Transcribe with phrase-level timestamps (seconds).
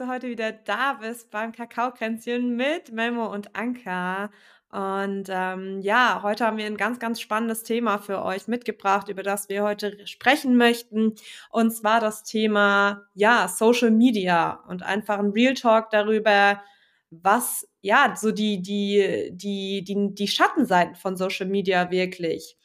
[0.00, 4.30] du heute wieder da bist beim Kakaokränzchen mit Memo und Anka.
[4.70, 9.22] Und ähm, ja, heute haben wir ein ganz, ganz spannendes Thema für euch mitgebracht, über
[9.22, 11.14] das wir heute sprechen möchten.
[11.50, 16.62] Und zwar das Thema, ja, Social Media und einfach ein Real Talk darüber,
[17.10, 22.55] was, ja, so die, die, die, die, die Schattenseiten von Social Media wirklich.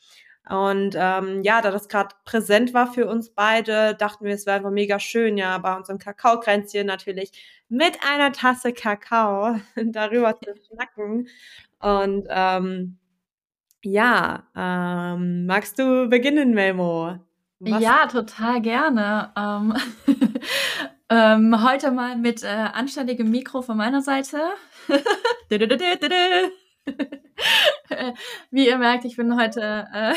[0.51, 4.57] Und ähm, ja, da das gerade präsent war für uns beide, dachten wir, es wäre
[4.57, 7.31] einfach mega schön, ja, bei unserem Kakaokränzchen natürlich
[7.69, 11.29] mit einer Tasse Kakao darüber zu schnacken.
[11.79, 12.97] Und ähm,
[13.81, 17.15] ja, ähm, magst du beginnen, Memo?
[17.59, 17.81] Was?
[17.81, 19.31] Ja, total gerne.
[19.37, 19.73] Ähm,
[21.09, 24.37] ähm, heute mal mit äh, anständigem Mikro von meiner Seite.
[28.51, 30.13] Wie ihr merkt, ich bin heute äh,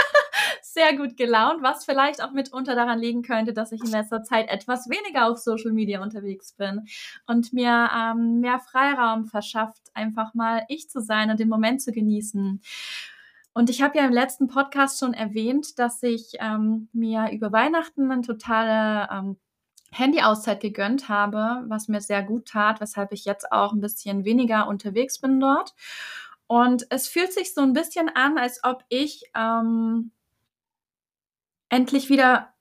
[0.62, 4.48] sehr gut gelaunt, was vielleicht auch mitunter daran liegen könnte, dass ich in letzter Zeit
[4.48, 6.86] etwas weniger auf Social Media unterwegs bin
[7.26, 11.92] und mir ähm, mehr Freiraum verschafft, einfach mal ich zu sein und den Moment zu
[11.92, 12.62] genießen.
[13.54, 18.10] Und ich habe ja im letzten Podcast schon erwähnt, dass ich ähm, mir über Weihnachten
[18.10, 19.36] eine totale ähm,
[19.92, 24.66] Handy-Auszeit gegönnt habe, was mir sehr gut tat, weshalb ich jetzt auch ein bisschen weniger
[24.68, 25.74] unterwegs bin dort.
[26.46, 30.10] Und es fühlt sich so ein bisschen an, als ob ich ähm,
[31.68, 32.52] endlich wieder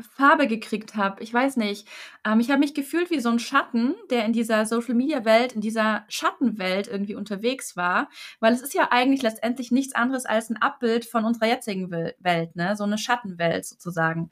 [0.00, 1.22] Farbe gekriegt habe.
[1.22, 1.86] Ich weiß nicht.
[2.24, 6.04] Ähm, ich habe mich gefühlt wie so ein Schatten, der in dieser Social-Media-Welt, in dieser
[6.08, 8.08] Schattenwelt irgendwie unterwegs war,
[8.40, 12.56] weil es ist ja eigentlich letztendlich nichts anderes als ein Abbild von unserer jetzigen Welt,
[12.56, 12.76] ne?
[12.76, 14.30] So eine Schattenwelt sozusagen.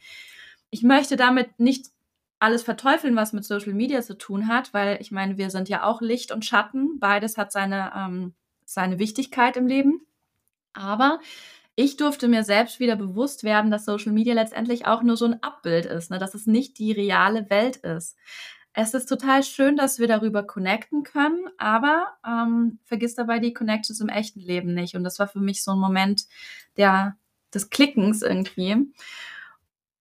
[0.71, 1.87] Ich möchte damit nicht
[2.39, 5.85] alles verteufeln, was mit Social Media zu tun hat, weil ich meine, wir sind ja
[5.85, 6.99] auch Licht und Schatten.
[6.99, 8.35] Beides hat seine ähm,
[8.67, 10.07] seine Wichtigkeit im Leben.
[10.75, 11.21] Aber
[11.75, 15.43] ich durfte mir selbst wieder bewusst werden, dass Social Media letztendlich auch nur so ein
[15.43, 16.19] Abbild ist, ne?
[16.19, 18.17] dass es nicht die reale Welt ist.
[18.73, 24.01] Es ist total schön, dass wir darüber connecten können, aber ähm, vergiss dabei die Connections
[24.01, 24.97] im echten Leben nicht.
[24.97, 26.25] Und das war für mich so ein Moment
[26.77, 27.17] der,
[27.55, 28.93] des Klickens irgendwie.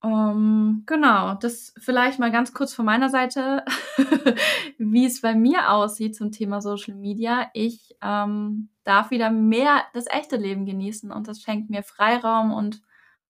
[0.05, 3.65] Um, ähm, genau, das vielleicht mal ganz kurz von meiner Seite,
[4.77, 7.49] wie es bei mir aussieht zum Thema Social Media.
[7.53, 12.83] Ich ähm, darf wieder mehr das echte Leben genießen und das schenkt mir Freiraum und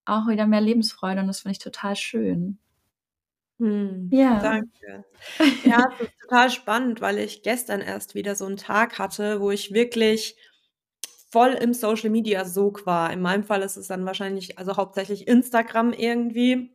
[0.04, 2.58] auch wieder mehr Lebensfreude und das finde ich total schön.
[3.60, 4.40] Hm, ja.
[4.42, 5.06] Danke.
[5.64, 9.50] Ja, es ist total spannend, weil ich gestern erst wieder so einen Tag hatte, wo
[9.50, 10.36] ich wirklich
[11.32, 13.12] voll im Social Media Sog war.
[13.12, 16.72] In meinem Fall ist es dann wahrscheinlich, also hauptsächlich Instagram irgendwie.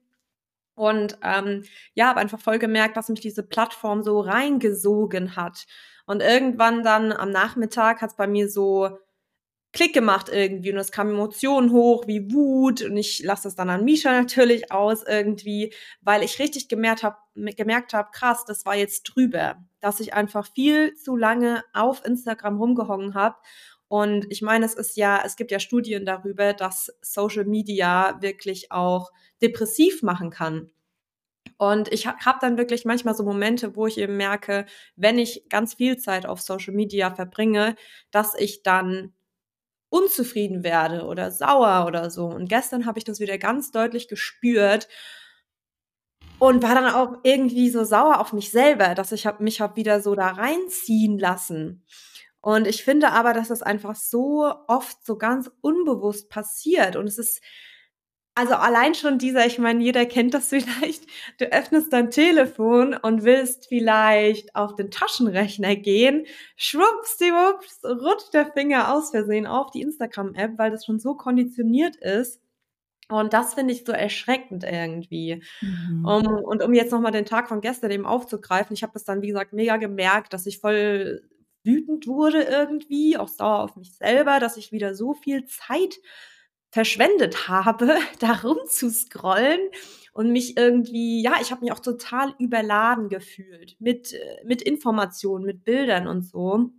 [0.75, 5.67] Und ähm, ja, habe einfach voll gemerkt, dass mich diese Plattform so reingesogen hat.
[6.07, 8.99] Und irgendwann dann am Nachmittag hat es bei mir so
[9.73, 13.71] Klick gemacht irgendwie und es kamen Emotionen hoch wie Wut und ich lasse das dann
[13.71, 18.75] an Misha natürlich aus irgendwie, weil ich richtig gemerkt habe, gemerkt habe, krass, das war
[18.75, 23.37] jetzt drüber, dass ich einfach viel zu lange auf Instagram rumgehongen habe
[23.91, 28.71] und ich meine, es ist ja, es gibt ja Studien darüber, dass Social Media wirklich
[28.71, 29.11] auch
[29.43, 30.71] depressiv machen kann.
[31.59, 34.65] Und ich habe dann wirklich manchmal so Momente, wo ich eben merke,
[34.95, 37.75] wenn ich ganz viel Zeit auf Social Media verbringe,
[38.13, 39.13] dass ich dann
[39.89, 42.27] unzufrieden werde oder sauer oder so.
[42.27, 44.87] Und gestern habe ich das wieder ganz deutlich gespürt
[46.39, 49.75] und war dann auch irgendwie so sauer auf mich selber, dass ich hab, mich hab
[49.75, 51.85] wieder so da reinziehen lassen.
[52.43, 56.97] Und ich finde aber, dass das einfach so oft so ganz unbewusst passiert.
[56.97, 57.43] Und es ist,
[58.35, 61.05] also allein schon dieser, ich meine, jeder kennt das vielleicht,
[61.39, 68.95] du öffnest dein Telefon und willst vielleicht auf den Taschenrechner gehen, schwuppsdiwupps, rutscht der Finger
[68.95, 72.41] aus Versehen auf die Instagram-App, weil das schon so konditioniert ist.
[73.11, 75.43] Und das finde ich so erschreckend irgendwie.
[75.61, 76.05] Mhm.
[76.05, 79.21] Um, und um jetzt nochmal den Tag von gestern eben aufzugreifen, ich habe das dann,
[79.21, 81.23] wie gesagt, mega gemerkt, dass ich voll
[81.65, 85.99] wütend wurde irgendwie, auch sauer auf mich selber, dass ich wieder so viel Zeit
[86.71, 89.61] verschwendet habe, darum zu scrollen
[90.13, 95.45] und mich irgendwie, ja, ich habe mich auch total überladen gefühlt mit, äh, mit Informationen,
[95.45, 96.71] mit Bildern und so.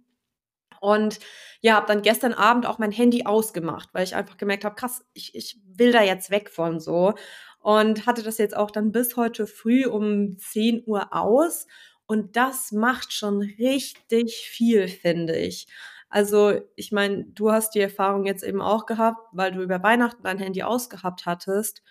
[0.80, 1.20] Und
[1.62, 5.06] ja, habe dann gestern Abend auch mein Handy ausgemacht, weil ich einfach gemerkt habe, krass,
[5.14, 7.14] ich, ich will da jetzt weg von so.
[7.60, 11.68] Und hatte das jetzt auch dann bis heute früh um 10 Uhr aus
[12.12, 15.66] und das macht schon richtig viel, finde ich.
[16.10, 20.24] Also, ich meine, du hast die Erfahrung jetzt eben auch gehabt, weil du über Weihnachten
[20.24, 21.82] dein Handy ausgehabt hattest.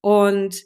[0.00, 0.62] Und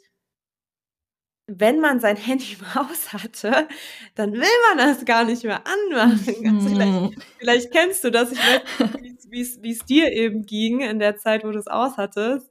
[1.45, 3.67] wenn man sein Handy im Haus hatte,
[4.15, 6.47] dann will man das gar nicht mehr anmachen.
[6.47, 8.31] Also vielleicht, vielleicht, kennst du das.
[8.31, 12.49] Ich weiß nicht, wie es dir eben ging in der Zeit, wo du es aushattest.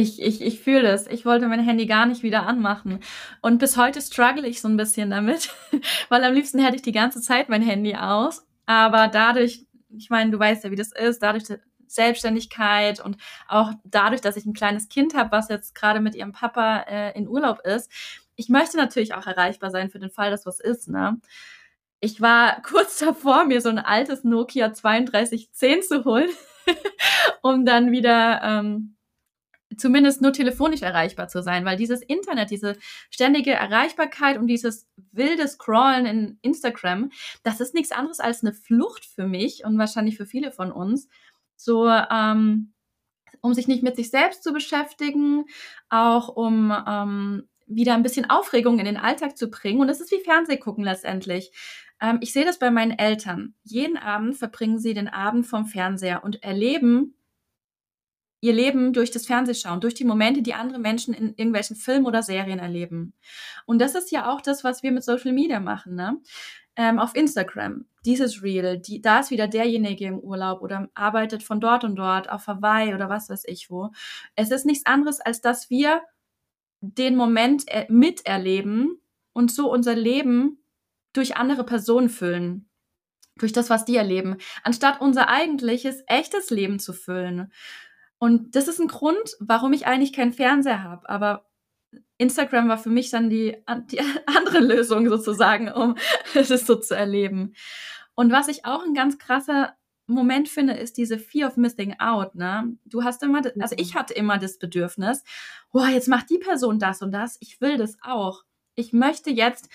[0.00, 1.08] Ich, ich, ich fühle das.
[1.08, 3.00] Ich wollte mein Handy gar nicht wieder anmachen.
[3.42, 5.52] Und bis heute struggle ich so ein bisschen damit,
[6.08, 8.46] weil am liebsten hätte ich die ganze Zeit mein Handy aus.
[8.64, 11.46] Aber dadurch, ich meine, du weißt ja, wie das ist, dadurch
[11.88, 13.16] Selbstständigkeit und
[13.48, 17.18] auch dadurch, dass ich ein kleines Kind habe, was jetzt gerade mit ihrem Papa äh,
[17.18, 17.90] in Urlaub ist,
[18.36, 21.20] ich möchte natürlich auch erreichbar sein für den Fall, dass was ist, ne?
[21.98, 26.30] Ich war kurz davor, mir so ein altes Nokia 3210 zu holen,
[27.42, 28.94] um dann wieder ähm,
[29.76, 32.76] zumindest nur telefonisch erreichbar zu sein, weil dieses Internet, diese
[33.10, 37.10] ständige Erreichbarkeit und dieses wilde Scrollen in Instagram,
[37.42, 41.08] das ist nichts anderes als eine Flucht für mich und wahrscheinlich für viele von uns.
[41.56, 42.72] So, ähm,
[43.40, 45.44] um sich nicht mit sich selbst zu beschäftigen,
[45.90, 49.80] auch um ähm, wieder ein bisschen Aufregung in den Alltag zu bringen.
[49.80, 51.52] Und es ist wie Fernsehgucken letztendlich.
[52.00, 53.54] Ähm, ich sehe das bei meinen Eltern.
[53.62, 57.14] Jeden Abend verbringen sie den Abend vom Fernseher und erleben
[58.40, 62.22] ihr Leben durch das Fernsehschauen, durch die Momente, die andere Menschen in irgendwelchen Filmen oder
[62.22, 63.14] Serien erleben.
[63.66, 66.20] Und das ist ja auch das, was wir mit Social Media machen, ne?
[66.76, 71.60] Ähm, auf Instagram, dieses Reel, die, da ist wieder derjenige im Urlaub oder arbeitet von
[71.60, 73.90] dort und dort auf Hawaii oder was weiß ich wo.
[74.36, 76.02] Es ist nichts anderes, als dass wir
[76.80, 79.00] den Moment miterleben
[79.32, 80.62] und so unser Leben
[81.12, 82.68] durch andere Personen füllen.
[83.38, 87.52] Durch das, was die erleben, anstatt unser eigentliches, echtes Leben zu füllen.
[88.18, 91.08] Und das ist ein Grund, warum ich eigentlich keinen Fernseher habe.
[91.08, 91.46] Aber
[92.18, 93.56] Instagram war für mich dann die,
[93.90, 95.96] die andere Lösung sozusagen, um
[96.34, 97.54] das so zu erleben.
[98.14, 99.74] Und was ich auch ein ganz krasser
[100.08, 102.34] Moment finde, ist diese Fear of Missing Out.
[102.34, 102.76] Ne?
[102.84, 105.22] Du hast immer, also ich hatte immer das Bedürfnis,
[105.70, 108.42] boah, jetzt macht die Person das und das, ich will das auch.
[108.74, 109.68] Ich möchte jetzt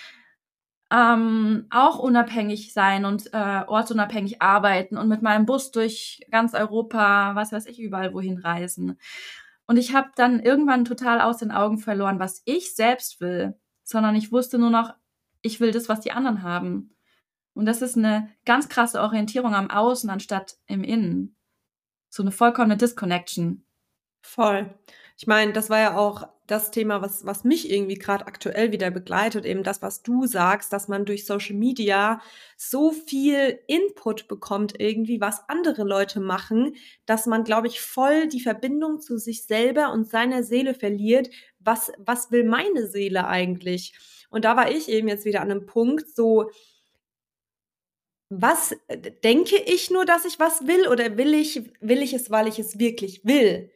[0.90, 7.34] ähm, auch unabhängig sein und äh, ortsunabhängig arbeiten und mit meinem Bus durch ganz Europa,
[7.34, 8.98] was weiß ich, überall wohin reisen.
[9.66, 14.14] Und ich habe dann irgendwann total aus den Augen verloren, was ich selbst will, sondern
[14.14, 14.94] ich wusste nur noch,
[15.42, 16.94] ich will das, was die anderen haben.
[17.54, 21.36] Und das ist eine ganz krasse Orientierung am Außen anstatt im Innen.
[22.08, 23.64] So eine vollkommene Disconnection.
[24.22, 24.74] Voll.
[25.16, 28.90] Ich meine, das war ja auch das Thema, was, was mich irgendwie gerade aktuell wieder
[28.90, 32.20] begleitet, eben das, was du sagst, dass man durch Social Media
[32.56, 36.76] so viel Input bekommt, irgendwie, was andere Leute machen,
[37.06, 41.30] dass man, glaube ich, voll die Verbindung zu sich selber und seiner Seele verliert.
[41.60, 43.94] Was, was will meine Seele eigentlich?
[44.28, 46.50] Und da war ich eben jetzt wieder an einem Punkt, so,
[48.28, 48.74] was
[49.22, 52.58] denke ich nur, dass ich was will oder will ich, will ich es, weil ich
[52.58, 53.70] es wirklich will?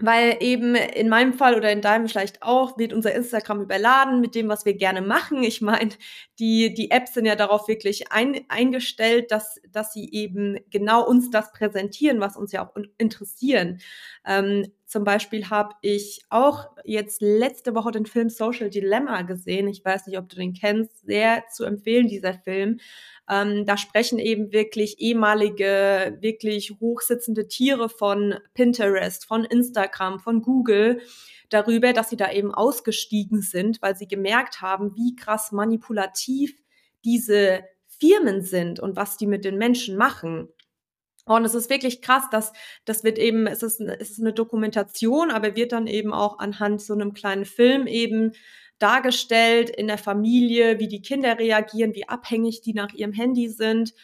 [0.00, 4.34] Weil eben in meinem Fall oder in deinem vielleicht auch wird unser Instagram überladen mit
[4.34, 5.42] dem, was wir gerne machen.
[5.42, 5.90] Ich meine,
[6.38, 11.30] die, die Apps sind ja darauf wirklich ein, eingestellt, dass, dass sie eben genau uns
[11.30, 13.80] das präsentieren, was uns ja auch interessieren.
[14.26, 19.68] Ähm, zum Beispiel habe ich auch jetzt letzte Woche den Film Social Dilemma gesehen.
[19.68, 21.06] Ich weiß nicht, ob du den kennst.
[21.06, 22.80] Sehr zu empfehlen, dieser Film.
[23.30, 31.00] Ähm, da sprechen eben wirklich ehemalige, wirklich hochsitzende Tiere von Pinterest, von Instagram, von Google
[31.50, 36.52] darüber, dass sie da eben ausgestiegen sind, weil sie gemerkt haben, wie krass manipulativ
[37.04, 40.48] diese Firmen sind und was die mit den Menschen machen.
[41.36, 42.52] Und es ist wirklich krass, dass
[42.84, 46.82] das wird eben, es ist, es ist eine Dokumentation, aber wird dann eben auch anhand
[46.82, 48.32] so einem kleinen Film eben
[48.80, 53.94] dargestellt in der Familie, wie die Kinder reagieren, wie abhängig die nach ihrem Handy sind.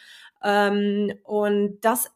[0.41, 2.11] Ähm, und das,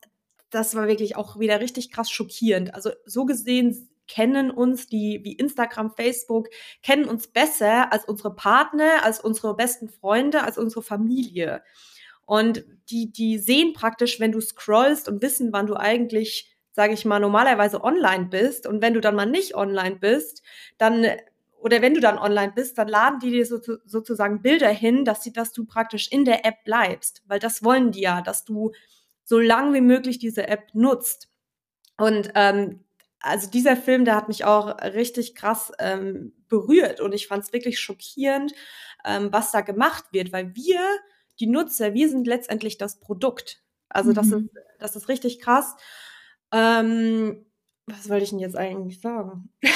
[0.50, 2.74] das war wirklich auch wieder richtig krass schockierend.
[2.74, 6.48] Also so gesehen kennen uns die wie Instagram, Facebook,
[6.84, 11.64] kennen uns besser als unsere Partner, als unsere besten Freunde, als unsere Familie.
[12.26, 17.06] Und die, die sehen praktisch, wenn du scrollst und wissen, wann du eigentlich, sage ich
[17.06, 18.68] mal, normalerweise online bist.
[18.68, 20.42] Und wenn du dann mal nicht online bist,
[20.78, 21.06] dann
[21.62, 25.24] oder wenn du dann online bist, dann laden die dir so, sozusagen Bilder hin, dass,
[25.24, 28.72] sie, dass du praktisch in der App bleibst, weil das wollen die ja, dass du
[29.24, 31.30] so lang wie möglich diese App nutzt.
[31.98, 32.84] Und ähm,
[33.20, 37.54] also dieser Film, der hat mich auch richtig krass ähm, berührt und ich fand es
[37.54, 38.54] wirklich schockierend,
[39.06, 40.80] ähm, was da gemacht wird, weil wir,
[41.42, 43.64] die Nutzer, wir sind letztendlich das Produkt.
[43.90, 44.16] Also mhm.
[44.16, 45.76] das, ist, das ist richtig krass.
[46.54, 47.46] Ähm,
[47.88, 49.52] was wollte ich denn jetzt eigentlich sagen?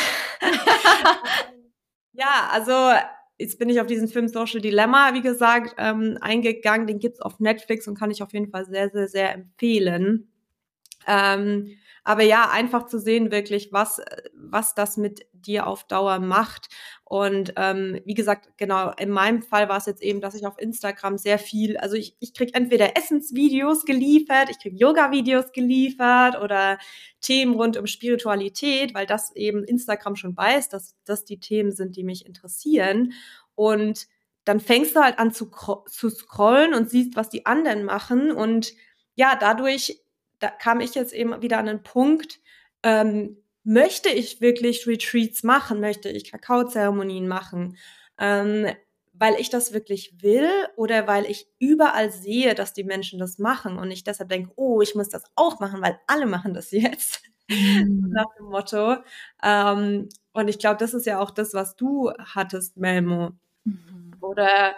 [2.18, 2.94] Ja, also
[3.38, 6.88] jetzt bin ich auf diesen Film Social Dilemma, wie gesagt, ähm, eingegangen.
[6.88, 10.32] Den gibt's auf Netflix und kann ich auf jeden Fall sehr, sehr, sehr empfehlen.
[11.08, 11.72] Ähm,
[12.06, 14.02] aber ja, einfach zu sehen wirklich, was,
[14.34, 16.70] was das mit dir auf Dauer macht.
[17.08, 20.60] Und ähm, wie gesagt, genau, in meinem Fall war es jetzt eben, dass ich auf
[20.60, 26.80] Instagram sehr viel, also ich, ich kriege entweder Essensvideos geliefert, ich kriege Yoga-Videos geliefert oder
[27.22, 31.96] Themen rund um Spiritualität, weil das eben Instagram schon weiß, dass das die Themen sind,
[31.96, 33.14] die mich interessieren.
[33.54, 34.08] Und
[34.44, 35.52] dann fängst du halt an zu,
[35.88, 38.32] zu scrollen und siehst, was die anderen machen.
[38.32, 38.74] Und
[39.16, 40.02] ja, dadurch
[40.40, 42.40] da kam ich jetzt eben wieder an den Punkt,
[42.84, 47.78] ähm, möchte ich wirklich Retreats machen, möchte ich Kakaozeremonien machen,
[48.20, 48.68] ähm,
[49.14, 53.78] weil ich das wirklich will oder weil ich überall sehe, dass die Menschen das machen
[53.78, 57.24] und ich deshalb denke, oh, ich muss das auch machen, weil alle machen das jetzt.
[57.50, 58.10] Mhm.
[58.14, 58.98] Nach dem Motto.
[59.44, 63.32] Ähm, und ich glaube, das ist ja auch das, was du hattest, Melmo.
[63.64, 64.14] Mhm.
[64.22, 64.76] Oder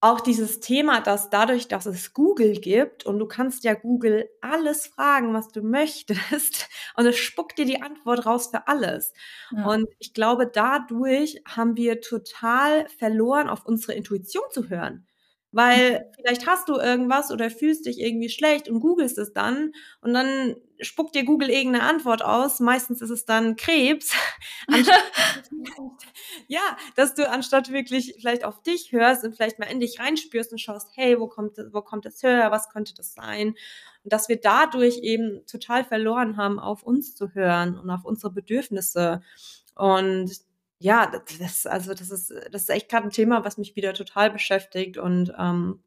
[0.00, 4.86] auch dieses Thema, dass dadurch, dass es Google gibt und du kannst ja Google alles
[4.86, 9.12] fragen, was du möchtest und es spuckt dir die Antwort raus für alles.
[9.50, 9.66] Ja.
[9.66, 15.07] Und ich glaube, dadurch haben wir total verloren, auf unsere Intuition zu hören.
[15.50, 20.12] Weil vielleicht hast du irgendwas oder fühlst dich irgendwie schlecht und googelst es dann und
[20.12, 22.60] dann spuckt dir Google irgendeine Antwort aus.
[22.60, 24.12] Meistens ist es dann Krebs.
[26.48, 26.60] ja,
[26.96, 30.58] dass du anstatt wirklich vielleicht auf dich hörst und vielleicht mal in dich reinspürst und
[30.58, 32.50] schaust, hey, wo kommt, wo kommt das her?
[32.50, 33.54] Was könnte das sein?
[34.04, 38.32] Und dass wir dadurch eben total verloren haben, auf uns zu hören und auf unsere
[38.32, 39.22] Bedürfnisse.
[39.74, 40.30] Und
[40.78, 44.30] ja, das, also das ist, das ist echt gerade ein Thema, was mich wieder total
[44.30, 45.82] beschäftigt und ähm,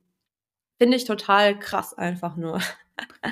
[0.78, 2.60] finde ich total krass einfach nur.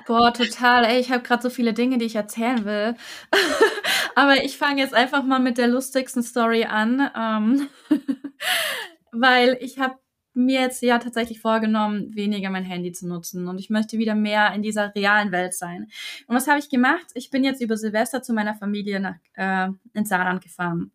[0.07, 0.85] Boah, total.
[0.85, 2.95] Ey, ich habe gerade so viele Dinge, die ich erzählen will.
[4.15, 7.67] Aber ich fange jetzt einfach mal mit der lustigsten Story an, ähm,
[9.11, 9.95] weil ich habe
[10.33, 14.53] mir jetzt ja tatsächlich vorgenommen, weniger mein Handy zu nutzen und ich möchte wieder mehr
[14.53, 15.87] in dieser realen Welt sein.
[16.27, 17.07] Und was habe ich gemacht?
[17.13, 20.91] Ich bin jetzt über Silvester zu meiner Familie nach, äh, ins Saarland gefahren.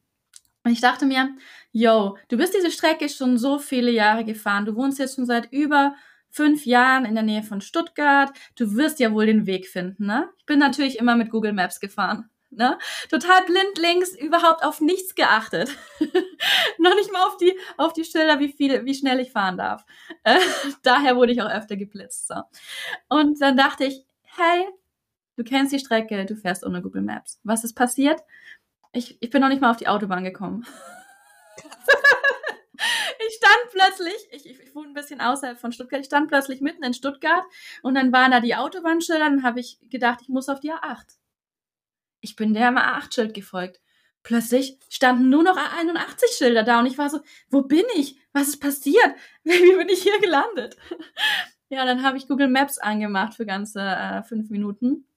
[0.64, 1.36] Und ich dachte mir,
[1.72, 4.64] yo, du bist diese Strecke schon so viele Jahre gefahren.
[4.64, 5.94] Du wohnst jetzt schon seit über
[6.30, 8.32] fünf Jahren in der Nähe von Stuttgart.
[8.56, 10.30] Du wirst ja wohl den Weg finden, ne?
[10.38, 12.28] Ich bin natürlich immer mit Google Maps gefahren.
[12.56, 12.78] Ne?
[13.10, 15.76] Total blindlings, überhaupt auf nichts geachtet.
[16.78, 19.84] Noch nicht mal auf die, auf die Schilder, wie viel, wie schnell ich fahren darf.
[20.22, 20.38] Äh,
[20.82, 22.28] daher wurde ich auch öfter geblitzt.
[22.28, 22.36] So.
[23.08, 24.66] Und dann dachte ich, hey,
[25.36, 27.40] du kennst die Strecke, du fährst ohne Google Maps.
[27.42, 28.20] Was ist passiert?
[28.94, 30.64] Ich, ich bin noch nicht mal auf die Autobahn gekommen.
[33.26, 36.60] ich stand plötzlich, ich, ich, ich wohne ein bisschen außerhalb von Stuttgart, ich stand plötzlich
[36.60, 37.44] mitten in Stuttgart
[37.82, 41.16] und dann waren da die Autobahnschilder und habe ich gedacht, ich muss auf die A8.
[42.20, 43.80] Ich bin der A8-Schild gefolgt.
[44.22, 47.18] Plötzlich standen nur noch A81-Schilder da und ich war so,
[47.50, 48.16] wo bin ich?
[48.32, 49.16] Was ist passiert?
[49.42, 50.76] Wie bin ich hier gelandet?
[51.68, 55.08] ja, dann habe ich Google Maps angemacht für ganze äh, fünf Minuten.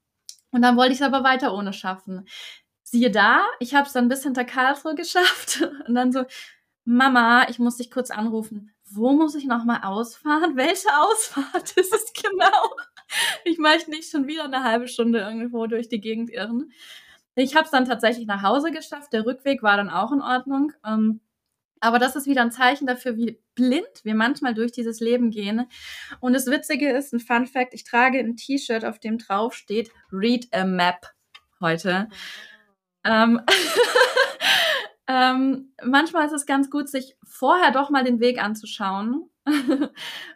[0.50, 2.26] Und dann wollte ich es aber weiter ohne schaffen
[2.90, 6.24] siehe da, ich habe es dann bis hinter Karlsruhe geschafft und dann so,
[6.86, 8.72] Mama, ich muss dich kurz anrufen.
[8.90, 10.56] Wo muss ich nochmal ausfahren?
[10.56, 12.48] Welche Ausfahrt ist es genau?
[13.46, 16.74] Ich möchte nicht schon wieder eine halbe Stunde irgendwo durch die Gegend irren.
[17.36, 19.14] Ich habe es dann tatsächlich nach Hause geschafft.
[19.14, 20.74] Der Rückweg war dann auch in Ordnung.
[20.86, 21.22] Ähm,
[21.80, 25.68] aber das ist wieder ein Zeichen dafür, wie blind wir manchmal durch dieses Leben gehen.
[26.20, 29.90] Und das Witzige ist, ein Fun Fact, ich trage ein T-Shirt, auf dem drauf steht
[30.12, 31.08] Read a Map
[31.62, 32.10] heute.
[33.08, 33.42] Ähm,
[35.08, 39.30] ähm, manchmal ist es ganz gut, sich vorher doch mal den Weg anzuschauen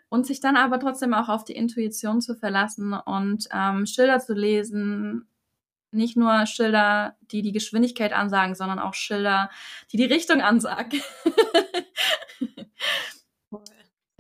[0.10, 4.34] und sich dann aber trotzdem auch auf die Intuition zu verlassen und ähm, Schilder zu
[4.34, 5.28] lesen.
[5.92, 9.50] Nicht nur Schilder, die die Geschwindigkeit ansagen, sondern auch Schilder,
[9.92, 11.02] die die Richtung ansagen.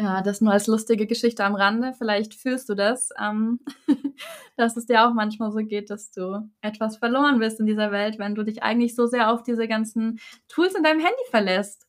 [0.02, 1.94] Ja, das nur als lustige Geschichte am Rande.
[1.96, 3.60] Vielleicht fühlst du das, ähm,
[4.58, 8.18] dass es dir auch manchmal so geht, dass du etwas verloren bist in dieser Welt,
[8.18, 11.86] wenn du dich eigentlich so sehr auf diese ganzen Tools in deinem Handy verlässt.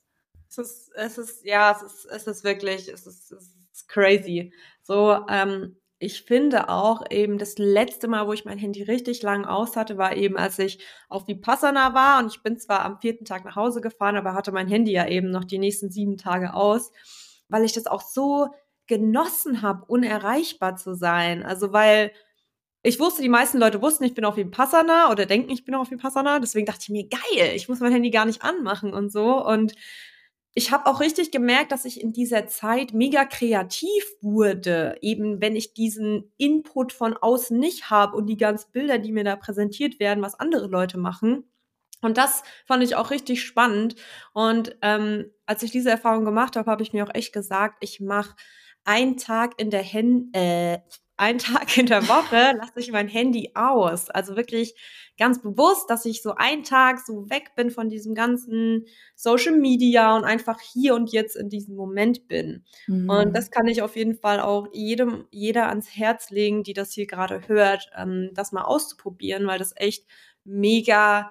[0.50, 4.52] Es ist, es ist, ja, es ist, es ist wirklich, es ist, es ist crazy.
[4.82, 9.46] So, ähm, ich finde auch eben das letzte Mal, wo ich mein Handy richtig lang
[9.46, 13.24] aus hatte, war eben, als ich auf Vipassana war und ich bin zwar am vierten
[13.24, 16.52] Tag nach Hause gefahren, aber hatte mein Handy ja eben noch die nächsten sieben Tage
[16.52, 16.90] aus
[17.52, 18.48] weil ich das auch so
[18.86, 21.44] genossen habe, unerreichbar zu sein.
[21.44, 22.12] Also weil
[22.82, 25.90] ich wusste, die meisten Leute wussten, ich bin auf Vipassana oder denken, ich bin auf
[25.90, 26.40] Vipassana.
[26.40, 29.44] Deswegen dachte ich mir, geil, ich muss mein Handy gar nicht anmachen und so.
[29.46, 29.74] Und
[30.54, 35.56] ich habe auch richtig gemerkt, dass ich in dieser Zeit mega kreativ wurde, eben wenn
[35.56, 39.98] ich diesen Input von außen nicht habe und die ganzen Bilder, die mir da präsentiert
[40.00, 41.44] werden, was andere Leute machen.
[42.02, 43.96] Und das fand ich auch richtig spannend.
[44.34, 48.00] Und ähm, als ich diese Erfahrung gemacht habe, habe ich mir auch echt gesagt, ich
[48.00, 48.36] mache
[48.84, 50.80] ein Tag in der Hen äh,
[51.22, 54.10] ein Tag in der Woche lasse ich mein Handy aus.
[54.10, 54.74] Also wirklich
[55.18, 60.16] ganz bewusst, dass ich so einen Tag so weg bin von diesem ganzen Social Media
[60.16, 62.64] und einfach hier und jetzt in diesem Moment bin.
[62.88, 63.08] Mhm.
[63.08, 66.92] Und das kann ich auf jeden Fall auch jedem, jeder ans Herz legen, die das
[66.92, 70.06] hier gerade hört, ähm, das mal auszuprobieren, weil das echt
[70.44, 71.30] mega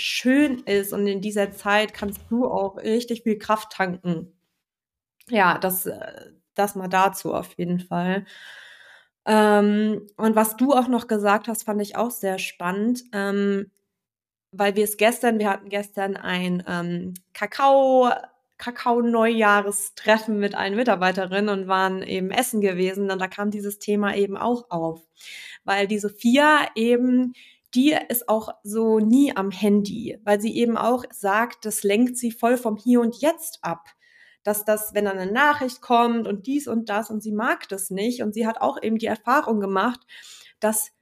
[0.00, 4.32] schön ist und in dieser Zeit kannst du auch richtig viel Kraft tanken.
[5.28, 8.24] Ja, das, äh, das mal dazu auf jeden Fall.
[9.26, 13.70] Ähm, und was du auch noch gesagt hast, fand ich auch sehr spannend, ähm,
[14.52, 18.10] weil wir es gestern, wir hatten gestern ein ähm, Kakao,
[18.58, 24.36] Kakao-Neujahrestreffen mit allen Mitarbeiterinnen und waren eben essen gewesen und da kam dieses Thema eben
[24.36, 25.02] auch auf,
[25.64, 27.34] weil die Sophia eben
[27.74, 32.32] die ist auch so nie am Handy, weil sie eben auch sagt, das lenkt sie
[32.32, 33.88] voll vom Hier und Jetzt ab
[34.42, 37.90] dass das, wenn dann eine Nachricht kommt und dies und das und sie mag das
[37.90, 40.00] nicht und sie hat auch eben die Erfahrung gemacht,
[40.60, 40.92] dass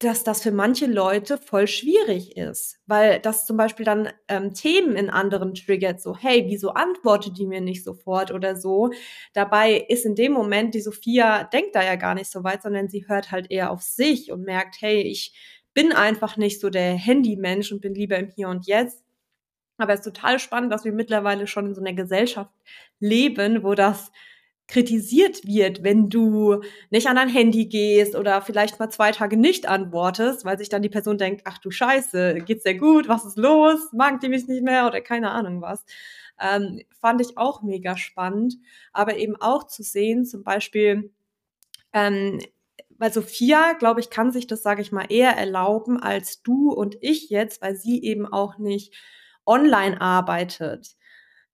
[0.00, 4.96] dass das für manche Leute voll schwierig ist, weil das zum Beispiel dann ähm, Themen
[4.96, 8.90] in anderen triggert, so, hey, wieso antwortet die mir nicht sofort oder so.
[9.32, 12.88] Dabei ist in dem Moment, die Sophia denkt da ja gar nicht so weit, sondern
[12.88, 15.32] sie hört halt eher auf sich und merkt, hey, ich
[15.74, 19.04] bin einfach nicht so der Handymensch und bin lieber im Hier und Jetzt.
[19.76, 22.52] Aber es ist total spannend, dass wir mittlerweile schon in so einer Gesellschaft
[23.00, 24.12] leben, wo das
[24.66, 29.66] kritisiert wird, wenn du nicht an dein Handy gehst oder vielleicht mal zwei Tage nicht
[29.68, 33.36] antwortest, weil sich dann die Person denkt, ach du Scheiße, geht's dir gut, was ist
[33.36, 35.84] los, mag die mich nicht mehr oder keine Ahnung was.
[36.40, 38.56] Ähm, fand ich auch mega spannend,
[38.92, 41.10] aber eben auch zu sehen, zum Beispiel,
[41.92, 42.40] ähm,
[42.98, 46.96] weil Sophia, glaube ich, kann sich das, sage ich mal, eher erlauben als du und
[47.00, 48.94] ich jetzt, weil sie eben auch nicht
[49.46, 50.96] online arbeitet.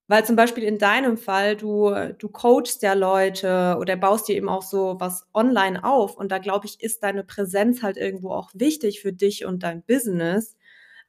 [0.07, 4.49] Weil zum Beispiel in deinem Fall, du, du coachst ja Leute oder baust dir eben
[4.49, 6.17] auch so was online auf.
[6.17, 9.83] Und da glaube ich, ist deine Präsenz halt irgendwo auch wichtig für dich und dein
[9.83, 10.57] Business.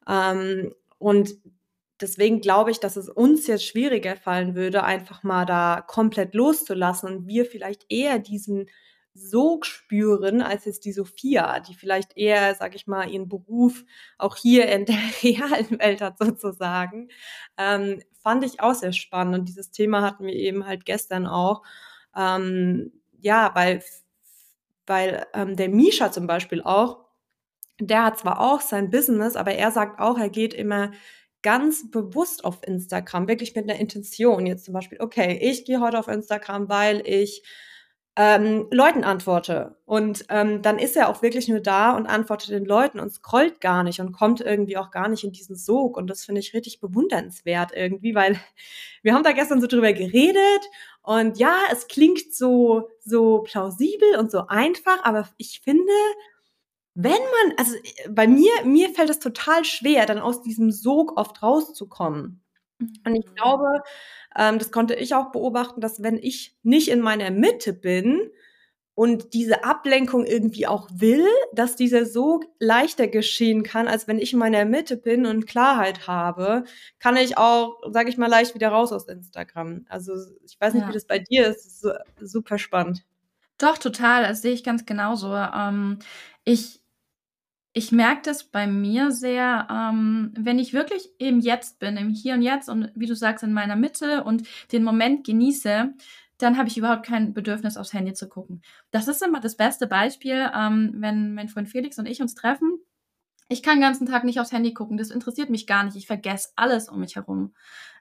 [0.08, 1.34] Ähm, und
[2.00, 7.08] deswegen glaube ich, dass es uns jetzt schwieriger fallen würde, einfach mal da komplett loszulassen
[7.08, 8.68] und wir vielleicht eher diesen
[9.14, 13.84] Sog spüren als jetzt die Sophia, die vielleicht eher, sag ich mal, ihren Beruf
[14.18, 17.08] auch hier in der realen Welt hat sozusagen.
[17.58, 21.62] Ähm, fand ich auch sehr spannend und dieses Thema hatten wir eben halt gestern auch.
[22.16, 23.82] Ähm, ja, weil,
[24.86, 27.04] weil ähm, der Misha zum Beispiel auch,
[27.78, 30.92] der hat zwar auch sein Business, aber er sagt auch, er geht immer
[31.42, 34.46] ganz bewusst auf Instagram, wirklich mit einer Intention.
[34.46, 37.42] Jetzt zum Beispiel, okay, ich gehe heute auf Instagram, weil ich
[38.16, 39.76] ähm, Leuten antworte.
[39.86, 43.60] Und ähm, dann ist er auch wirklich nur da und antwortet den Leuten und scrollt
[43.60, 45.96] gar nicht und kommt irgendwie auch gar nicht in diesen Sog.
[45.96, 48.38] Und das finde ich richtig bewundernswert irgendwie, weil
[49.02, 50.62] wir haben da gestern so drüber geredet
[51.02, 55.92] und ja, es klingt so, so plausibel und so einfach, aber ich finde,
[56.94, 57.74] wenn man, also
[58.10, 62.42] bei mir, mir fällt es total schwer, dann aus diesem Sog oft rauszukommen.
[63.04, 63.34] Und ich mhm.
[63.34, 63.82] glaube,
[64.36, 68.30] ähm, das konnte ich auch beobachten, dass wenn ich nicht in meiner Mitte bin
[68.94, 74.34] und diese Ablenkung irgendwie auch will, dass dieser Sog leichter geschehen kann, als wenn ich
[74.34, 76.64] in meiner Mitte bin und Klarheit habe,
[76.98, 79.86] kann ich auch, sage ich mal, leicht wieder raus aus Instagram.
[79.88, 80.12] Also
[80.44, 80.88] ich weiß nicht, ja.
[80.88, 81.84] wie das bei dir ist.
[81.84, 81.86] ist
[82.20, 83.04] super spannend.
[83.56, 84.24] Doch, total.
[84.24, 85.34] Das sehe ich ganz genauso.
[85.34, 86.00] Ähm,
[86.44, 86.81] ich
[87.72, 92.34] ich merke das bei mir sehr, ähm, wenn ich wirklich im Jetzt bin, im Hier
[92.34, 95.94] und Jetzt und wie du sagst, in meiner Mitte und den Moment genieße,
[96.38, 98.62] dann habe ich überhaupt kein Bedürfnis, aufs Handy zu gucken.
[98.90, 102.78] Das ist immer das beste Beispiel, ähm, wenn mein Freund Felix und ich uns treffen.
[103.48, 105.96] Ich kann den ganzen Tag nicht aufs Handy gucken, das interessiert mich gar nicht.
[105.96, 107.54] Ich vergesse alles um mich herum.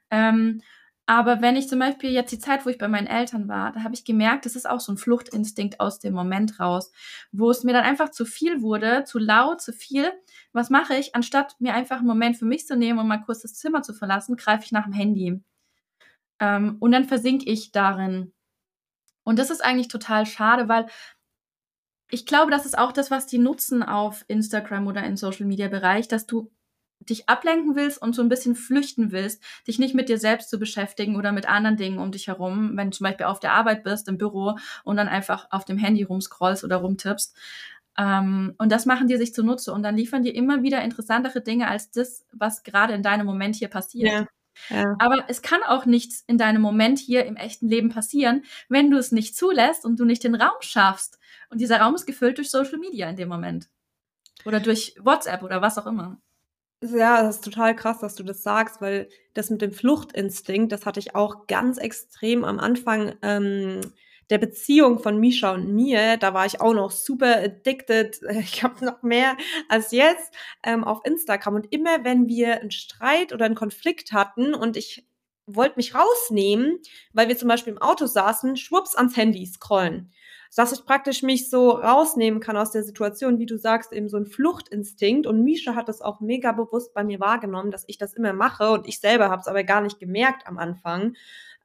[0.09, 0.61] Ähm,
[1.05, 3.83] aber wenn ich zum Beispiel jetzt die Zeit, wo ich bei meinen Eltern war, da
[3.83, 6.91] habe ich gemerkt, das ist auch so ein Fluchtinstinkt aus dem Moment raus,
[7.31, 10.11] wo es mir dann einfach zu viel wurde, zu laut, zu viel.
[10.53, 11.15] Was mache ich?
[11.15, 13.93] Anstatt mir einfach einen Moment für mich zu nehmen und mal kurz das Zimmer zu
[13.93, 15.41] verlassen, greife ich nach dem Handy.
[16.39, 18.33] Ähm, und dann versinke ich darin.
[19.23, 20.87] Und das ist eigentlich total schade, weil
[22.09, 25.67] ich glaube, das ist auch das, was die nutzen auf Instagram oder im Social Media
[25.67, 26.51] Bereich, dass du
[27.09, 30.59] dich ablenken willst und so ein bisschen flüchten willst, dich nicht mit dir selbst zu
[30.59, 33.83] beschäftigen oder mit anderen Dingen um dich herum, wenn du zum Beispiel auf der Arbeit
[33.83, 37.35] bist, im Büro und dann einfach auf dem Handy rumscrollst oder rumtippst.
[37.97, 41.67] Ähm, und das machen die sich zunutze und dann liefern dir immer wieder interessantere Dinge
[41.67, 44.11] als das, was gerade in deinem Moment hier passiert.
[44.11, 44.27] Ja.
[44.69, 44.95] Ja.
[44.99, 48.97] Aber es kann auch nichts in deinem Moment hier im echten Leben passieren, wenn du
[48.97, 51.19] es nicht zulässt und du nicht den Raum schaffst.
[51.49, 53.69] Und dieser Raum ist gefüllt durch Social Media in dem Moment.
[54.45, 56.19] Oder durch WhatsApp oder was auch immer.
[56.83, 60.85] Ja, das ist total krass, dass du das sagst, weil das mit dem Fluchtinstinkt, das
[60.87, 63.81] hatte ich auch ganz extrem am Anfang ähm,
[64.31, 68.83] der Beziehung von Misha und mir, da war ich auch noch super addicted, ich habe
[68.83, 69.37] noch mehr
[69.69, 71.55] als jetzt ähm, auf Instagram.
[71.55, 75.05] Und immer wenn wir einen Streit oder einen Konflikt hatten und ich
[75.45, 76.79] wollte mich rausnehmen,
[77.13, 80.11] weil wir zum Beispiel im Auto saßen, schwupps ans Handy scrollen
[80.55, 84.17] dass ich praktisch mich so rausnehmen kann aus der Situation, wie du sagst, eben so
[84.17, 85.25] ein Fluchtinstinkt.
[85.25, 88.71] Und Misha hat das auch mega bewusst bei mir wahrgenommen, dass ich das immer mache
[88.71, 91.15] und ich selber habe es aber gar nicht gemerkt am Anfang.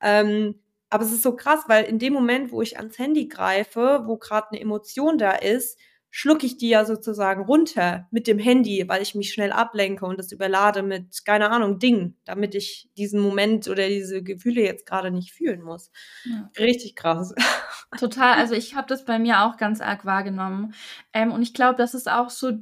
[0.01, 4.03] Ähm, aber es ist so krass, weil in dem Moment, wo ich ans Handy greife,
[4.07, 5.79] wo gerade eine Emotion da ist,
[6.17, 10.19] schlucke ich die ja sozusagen runter mit dem Handy, weil ich mich schnell ablenke und
[10.19, 15.11] das überlade mit, keine Ahnung, Ding, damit ich diesen Moment oder diese Gefühle jetzt gerade
[15.11, 15.91] nicht fühlen muss.
[16.25, 16.51] Ja.
[16.59, 17.35] Richtig krass.
[17.99, 20.73] Total, also ich habe das bei mir auch ganz arg wahrgenommen.
[21.13, 22.53] Ähm, und ich glaube, das ist auch so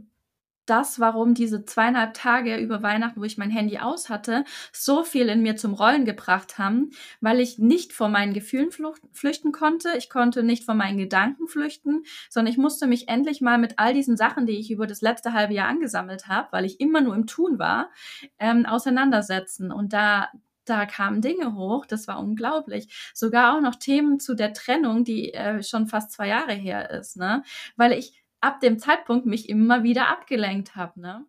[0.67, 5.29] das, warum diese zweieinhalb Tage über Weihnachten, wo ich mein Handy aus hatte, so viel
[5.29, 8.71] in mir zum Rollen gebracht haben, weil ich nicht vor meinen Gefühlen
[9.13, 9.91] flüchten konnte.
[9.97, 13.95] Ich konnte nicht vor meinen Gedanken flüchten, sondern ich musste mich endlich mal mit all
[13.95, 17.15] diesen Sachen, die ich über das letzte halbe Jahr angesammelt habe, weil ich immer nur
[17.15, 17.91] im Tun war,
[18.39, 19.71] ähm, auseinandersetzen.
[19.73, 20.29] Und da,
[20.65, 23.13] da kamen Dinge hoch, das war unglaublich.
[23.15, 27.17] Sogar auch noch Themen zu der Trennung, die äh, schon fast zwei Jahre her ist,
[27.17, 27.43] ne?
[27.77, 31.01] Weil ich ab dem Zeitpunkt mich immer wieder abgelenkt habe.
[31.01, 31.27] Ne?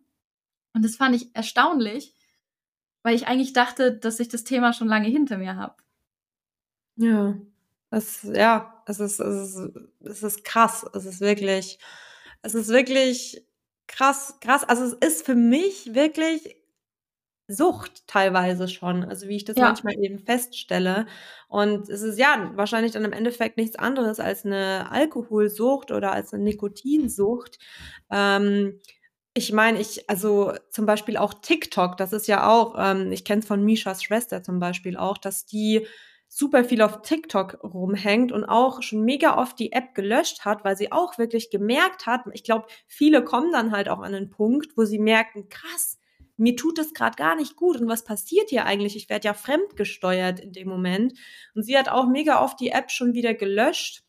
[0.74, 2.14] Und das fand ich erstaunlich,
[3.02, 5.76] weil ich eigentlich dachte, dass ich das Thema schon lange hinter mir habe.
[6.96, 7.36] Ja,
[7.90, 10.84] es, ja, es ist, es ist, es ist krass.
[10.92, 11.78] Es ist wirklich,
[12.42, 13.42] es ist wirklich
[13.86, 14.64] krass, krass.
[14.64, 16.56] Also es ist für mich wirklich
[17.48, 19.66] Sucht teilweise schon, also wie ich das ja.
[19.66, 21.06] manchmal eben feststelle.
[21.48, 26.34] Und es ist ja wahrscheinlich dann im Endeffekt nichts anderes als eine Alkoholsucht oder als
[26.34, 27.58] eine Nikotinsucht.
[28.10, 28.80] Ähm,
[29.34, 33.40] ich meine, ich, also zum Beispiel auch TikTok, das ist ja auch, ähm, ich kenne
[33.40, 35.86] es von Mishas Schwester zum Beispiel auch, dass die
[36.28, 40.76] super viel auf TikTok rumhängt und auch schon mega oft die App gelöscht hat, weil
[40.76, 44.76] sie auch wirklich gemerkt hat, ich glaube, viele kommen dann halt auch an einen Punkt,
[44.76, 45.98] wo sie merken, krass,
[46.36, 48.96] mir tut es gerade gar nicht gut und was passiert hier eigentlich?
[48.96, 51.14] Ich werde ja fremdgesteuert in dem Moment.
[51.54, 54.06] Und sie hat auch mega oft die App schon wieder gelöscht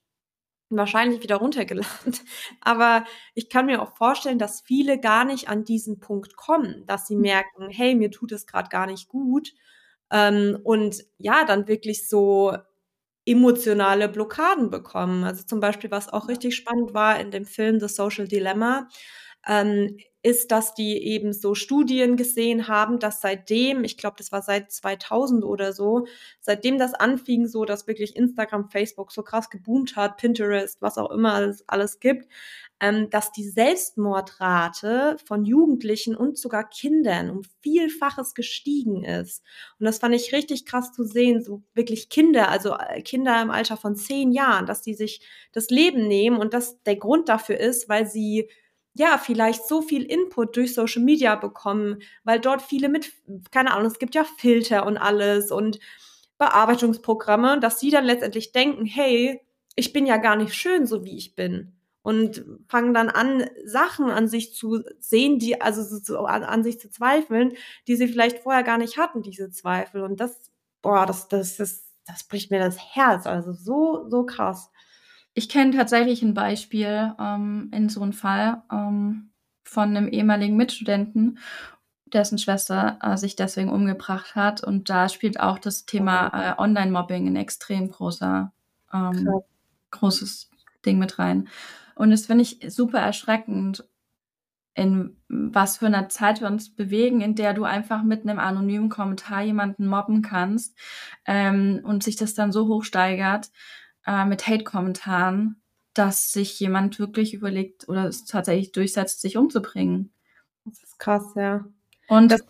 [0.69, 2.13] wahrscheinlich wieder runtergeladen.
[2.61, 7.07] Aber ich kann mir auch vorstellen, dass viele gar nicht an diesen Punkt kommen, dass
[7.07, 7.21] sie mhm.
[7.21, 9.53] merken, hey, mir tut es gerade gar nicht gut.
[10.11, 12.55] Ähm, und ja, dann wirklich so
[13.25, 15.23] emotionale Blockaden bekommen.
[15.23, 18.87] Also zum Beispiel, was auch richtig spannend war in dem Film The Social Dilemma,
[19.45, 24.41] ähm, ist, dass die eben so Studien gesehen haben, dass seitdem, ich glaube, das war
[24.41, 26.05] seit 2000 oder so,
[26.41, 31.11] seitdem das anfing, so dass wirklich Instagram, Facebook so krass geboomt hat, Pinterest, was auch
[31.11, 32.27] immer es alles gibt,
[32.81, 39.41] ähm, dass die Selbstmordrate von Jugendlichen und sogar Kindern um Vielfaches gestiegen ist.
[39.79, 43.49] Und das fand ich richtig krass zu sehen, so wirklich Kinder, also äh, Kinder im
[43.49, 45.21] Alter von zehn Jahren, dass die sich
[45.53, 48.49] das Leben nehmen und dass der Grund dafür ist, weil sie
[48.97, 53.11] ja, vielleicht so viel Input durch Social Media bekommen, weil dort viele mit,
[53.51, 55.79] keine Ahnung, es gibt ja Filter und alles und
[56.37, 59.41] Bearbeitungsprogramme, dass sie dann letztendlich denken, hey,
[59.75, 61.73] ich bin ja gar nicht schön, so wie ich bin.
[62.01, 66.79] Und fangen dann an, Sachen an sich zu sehen, die, also so, an, an sich
[66.79, 67.53] zu zweifeln,
[67.87, 70.01] die sie vielleicht vorher gar nicht hatten, diese Zweifel.
[70.01, 73.27] Und das, boah, das, das, das, das bricht mir das Herz.
[73.27, 74.71] Also so, so krass.
[75.37, 79.29] Ich kenne tatsächlich ein Beispiel ähm, in so einem Fall ähm,
[79.63, 81.37] von einem ehemaligen Mitstudenten,
[82.07, 84.63] dessen Schwester äh, sich deswegen umgebracht hat.
[84.63, 88.51] Und da spielt auch das Thema äh, Online-Mobbing ein extrem großer,
[88.91, 89.29] ähm,
[89.91, 90.49] großes
[90.83, 91.49] Ding mit rein.
[91.93, 93.87] Und das finde ich super erschreckend,
[94.73, 98.89] in was für einer Zeit wir uns bewegen, in der du einfach mit einem anonymen
[98.89, 100.75] Kommentar jemanden mobben kannst
[101.27, 103.51] ähm, und sich das dann so hochsteigert
[104.07, 105.61] äh, mit Hate-Kommentaren,
[105.93, 110.13] dass sich jemand wirklich überlegt oder es tatsächlich durchsetzt, sich umzubringen.
[110.65, 111.65] Das ist krass, ja.
[112.07, 112.41] Und das,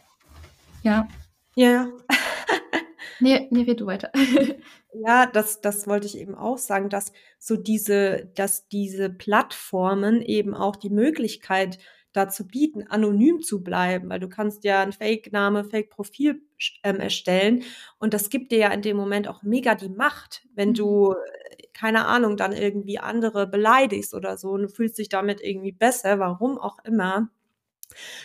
[0.83, 1.07] ja.
[1.55, 1.87] Ja.
[3.19, 4.11] nee, nee, red du weiter.
[4.93, 10.53] ja, das, das wollte ich eben auch sagen, dass so diese, dass diese Plattformen eben
[10.53, 11.79] auch die Möglichkeit
[12.13, 16.41] dazu bieten, anonym zu bleiben, weil du kannst ja ein Fake-Name, Fake-Profil
[16.83, 17.63] ähm, erstellen
[17.99, 21.15] und das gibt dir ja in dem Moment auch mega die Macht, wenn du, mhm.
[21.73, 26.19] keine Ahnung, dann irgendwie andere beleidigst oder so und du fühlst dich damit irgendwie besser,
[26.19, 27.29] warum auch immer.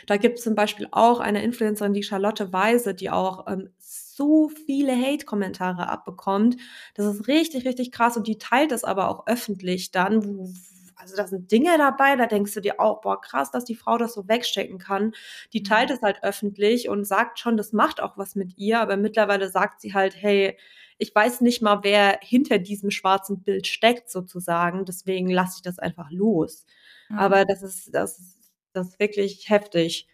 [0.06, 4.48] Da gibt es zum Beispiel auch eine Influencerin, die Charlotte Weise, die auch ähm, so
[4.48, 6.56] viele Hate-Kommentare abbekommt.
[6.94, 10.52] Das ist richtig, richtig krass und die teilt das aber auch öffentlich dann, wo,
[11.02, 13.98] also da sind Dinge dabei, da denkst du dir auch, boah, krass, dass die Frau
[13.98, 15.12] das so wegstecken kann.
[15.52, 15.64] Die mhm.
[15.64, 19.50] teilt es halt öffentlich und sagt schon, das macht auch was mit ihr, aber mittlerweile
[19.50, 20.56] sagt sie halt, hey,
[20.98, 24.84] ich weiß nicht mal, wer hinter diesem schwarzen Bild steckt sozusagen.
[24.84, 26.64] Deswegen lasse ich das einfach los.
[27.10, 27.16] Ja.
[27.16, 28.38] Aber das ist, das ist,
[28.72, 30.06] das ist wirklich heftig.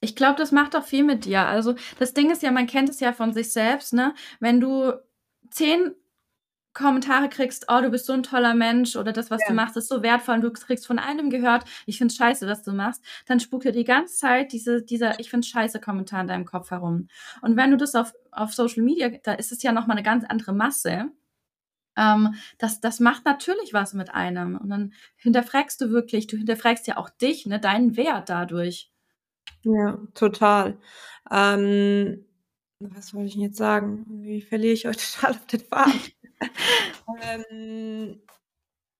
[0.00, 1.46] Ich glaube, das macht auch viel mit dir.
[1.46, 4.14] Also das Ding ist ja, man kennt es ja von sich selbst, ne?
[4.38, 4.92] Wenn du
[5.50, 5.94] zehn
[6.72, 9.48] Kommentare kriegst, oh, du bist so ein toller Mensch oder das, was ja.
[9.48, 12.62] du machst, ist so wertvoll und du kriegst von einem gehört, ich find's scheiße, was
[12.62, 16.28] du machst, dann spukt dir die ganze Zeit diese, dieser ich find's scheiße Kommentar in
[16.28, 17.08] deinem Kopf herum.
[17.42, 20.24] Und wenn du das auf, auf Social Media, da ist es ja nochmal eine ganz
[20.28, 21.10] andere Masse.
[21.96, 24.56] Ähm, das, das macht natürlich was mit einem.
[24.56, 28.92] Und dann hinterfragst du wirklich, du hinterfragst ja auch dich, ne, deinen Wert dadurch.
[29.64, 30.78] Ja, total.
[31.30, 32.24] Ähm,
[32.80, 34.04] was wollte ich denn jetzt sagen?
[34.22, 36.00] Wie verliere ich euch total auf den Faden?
[37.22, 38.20] ähm,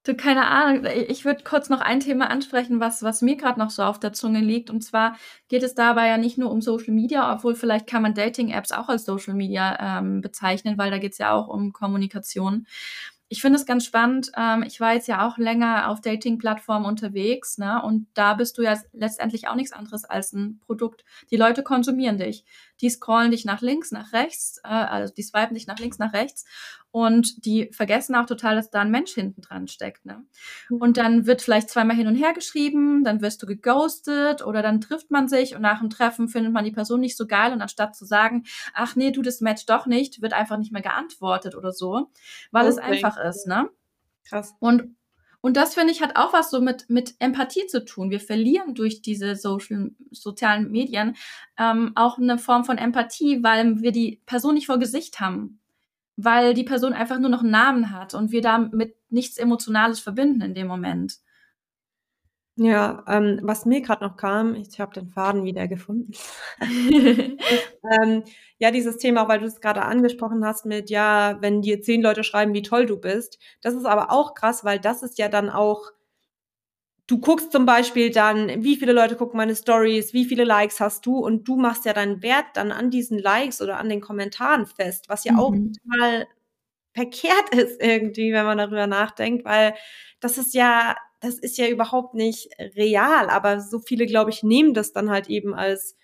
[0.03, 0.87] Du, keine Ahnung.
[1.09, 4.15] Ich würde kurz noch ein Thema ansprechen, was, was mir gerade noch so auf der
[4.15, 4.71] Zunge liegt.
[4.71, 8.15] Und zwar geht es dabei ja nicht nur um Social Media, obwohl vielleicht kann man
[8.15, 12.67] Dating-Apps auch als Social Media ähm, bezeichnen, weil da geht es ja auch um Kommunikation
[13.33, 14.33] ich finde es ganz spannend.
[14.37, 17.81] Ähm, ich war jetzt ja auch länger auf Dating-Plattformen unterwegs, ne?
[17.81, 21.05] Und da bist du ja letztendlich auch nichts anderes als ein Produkt.
[21.31, 22.45] Die Leute konsumieren dich.
[22.81, 26.13] Die scrollen dich nach links, nach rechts, äh, also die swipen dich nach links, nach
[26.13, 26.45] rechts
[26.93, 30.05] und die vergessen auch total, dass da ein Mensch hinten dran steckt.
[30.05, 30.25] Ne?
[30.69, 30.77] Mhm.
[30.79, 34.81] Und dann wird vielleicht zweimal hin und her geschrieben, dann wirst du geghostet oder dann
[34.81, 37.63] trifft man sich und nach dem Treffen findet man die Person nicht so geil und
[37.63, 41.55] anstatt zu sagen, ach nee, du das Match doch nicht, wird einfach nicht mehr geantwortet
[41.55, 42.11] oder so,
[42.51, 42.71] weil okay.
[42.71, 43.47] es einfach ist.
[43.47, 43.71] Ne?
[44.25, 44.55] Krass.
[44.59, 44.97] Und
[45.41, 48.11] und das finde ich hat auch was so mit, mit Empathie zu tun.
[48.11, 51.17] Wir verlieren durch diese Social, sozialen Medien
[51.59, 55.61] ähm, auch eine Form von Empathie, weil wir die Person nicht vor Gesicht haben
[56.25, 60.43] weil die Person einfach nur noch einen Namen hat und wir damit nichts Emotionales verbinden
[60.43, 61.19] in dem Moment.
[62.63, 66.13] Ja, ähm, was mir gerade noch kam, ich habe den Faden wieder gefunden.
[66.61, 68.23] ähm,
[68.59, 72.23] ja, dieses Thema, weil du es gerade angesprochen hast mit, ja, wenn dir zehn Leute
[72.23, 75.49] schreiben, wie toll du bist, das ist aber auch krass, weil das ist ja dann
[75.49, 75.91] auch
[77.07, 81.07] du guckst zum Beispiel dann, wie viele Leute gucken meine Stories, wie viele Likes hast
[81.07, 84.67] du und du machst ja deinen Wert dann an diesen Likes oder an den Kommentaren
[84.67, 85.39] fest, was ja mhm.
[85.41, 86.27] auch total
[86.93, 89.75] verkehrt ist irgendwie, wenn man darüber nachdenkt, weil
[90.21, 94.75] das ist ja, das ist ja überhaupt nicht real, aber so viele, glaube ich, nehmen
[94.75, 95.97] das dann halt eben als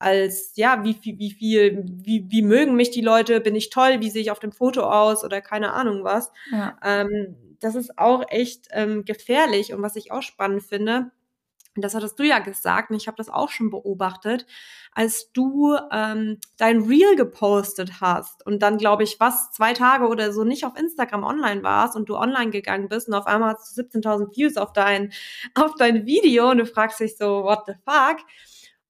[0.00, 4.00] als ja, wie viel, wie viel, wie, wie mögen mich die Leute, bin ich toll,
[4.00, 6.32] wie sehe ich auf dem Foto aus oder keine Ahnung was.
[6.50, 6.78] Ja.
[6.82, 9.74] Ähm, das ist auch echt ähm, gefährlich.
[9.74, 11.10] Und was ich auch spannend finde,
[11.82, 14.46] das hattest du ja gesagt, und ich habe das auch schon beobachtet,
[14.92, 20.32] als du ähm, dein Reel gepostet hast und dann, glaube ich, was, zwei Tage oder
[20.32, 23.76] so nicht auf Instagram online warst und du online gegangen bist und auf einmal hast
[23.76, 25.12] du 17.000 Views auf dein,
[25.54, 28.18] auf dein Video und du fragst dich so, what the fuck?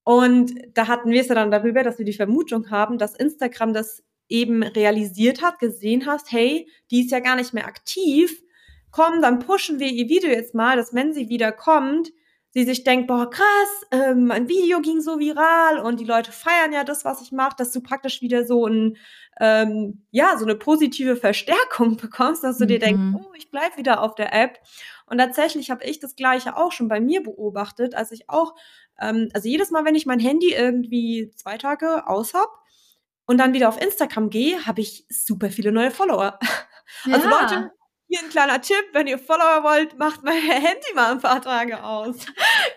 [0.03, 3.75] Und da hatten wir es ja dann darüber, dass wir die Vermutung haben, dass Instagram
[3.75, 8.43] das eben realisiert hat, gesehen hast, hey, die ist ja gar nicht mehr aktiv
[8.91, 12.13] komm, dann pushen wir ihr Video jetzt mal, dass wenn sie wieder kommt,
[12.53, 16.73] sie sich denkt, boah, krass, ähm, mein Video ging so viral und die Leute feiern
[16.73, 18.97] ja das, was ich mache, dass du praktisch wieder so ein,
[19.41, 22.69] ähm, ja, so eine positive Verstärkung bekommst, dass du mhm.
[22.69, 23.17] dir denkst, mhm.
[23.17, 24.59] oh, ich bleib wieder auf der App.
[25.07, 28.55] Und tatsächlich habe ich das Gleiche auch schon bei mir beobachtet, als ich auch,
[29.01, 32.49] ähm, also jedes Mal, wenn ich mein Handy irgendwie zwei Tage aus hab
[33.27, 36.39] und dann wieder auf Instagram gehe, habe ich super viele neue Follower.
[37.05, 37.37] Also ja.
[37.37, 37.73] Also Leute,
[38.11, 41.83] hier ein kleiner Tipp, wenn ihr Follower wollt, macht mein Handy mal ein paar Tage
[41.83, 42.17] aus.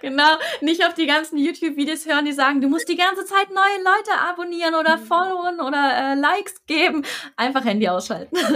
[0.02, 3.78] Genau, nicht auf die ganzen YouTube-Videos hören, die sagen, du musst die ganze Zeit neue
[3.78, 5.06] Leute abonnieren oder mhm.
[5.06, 7.06] followen oder äh, Likes geben.
[7.38, 8.38] Einfach Handy ausschalten.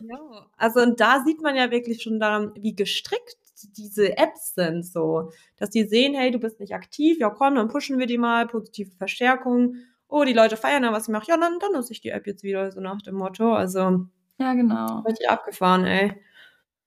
[0.00, 3.36] Ja, also und da sieht man ja wirklich schon daran, wie gestrickt
[3.76, 7.66] diese Apps sind, so, dass die sehen, hey, du bist nicht aktiv, ja komm, dann
[7.66, 9.74] pushen wir die mal, positive Verstärkung.
[10.06, 11.26] Oh, die Leute feiern ja, was ich mache.
[11.28, 13.52] Ja, dann, dann nutze ich die App jetzt wieder, so nach dem Motto.
[13.52, 14.06] Also
[14.38, 15.00] ja, genau.
[15.00, 16.14] Richtig abgefahren, ey.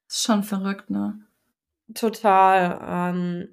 [0.09, 1.21] Ist schon verrückt, ne?
[1.95, 2.79] Total.
[3.15, 3.49] Ähm,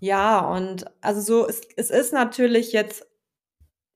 [0.00, 3.06] ja, und also so, es, es ist natürlich jetzt,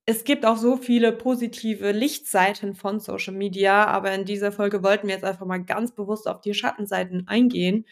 [0.06, 5.06] es gibt auch so viele positive Lichtseiten von Social Media, aber in dieser Folge wollten
[5.08, 7.86] wir jetzt einfach mal ganz bewusst auf die Schattenseiten eingehen,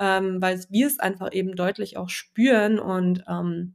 [0.00, 3.74] ähm, weil wir es einfach eben deutlich auch spüren und ähm,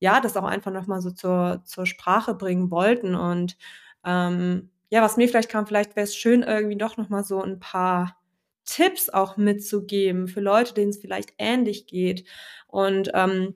[0.00, 3.14] ja, das auch einfach nochmal so zur, zur Sprache bringen wollten.
[3.14, 3.56] Und
[4.04, 7.58] ähm, ja, was mir vielleicht kam, vielleicht wäre es schön, irgendwie doch nochmal so ein
[7.58, 8.16] paar
[8.64, 12.24] Tipps auch mitzugeben für Leute, denen es vielleicht ähnlich geht.
[12.66, 13.54] Und ähm,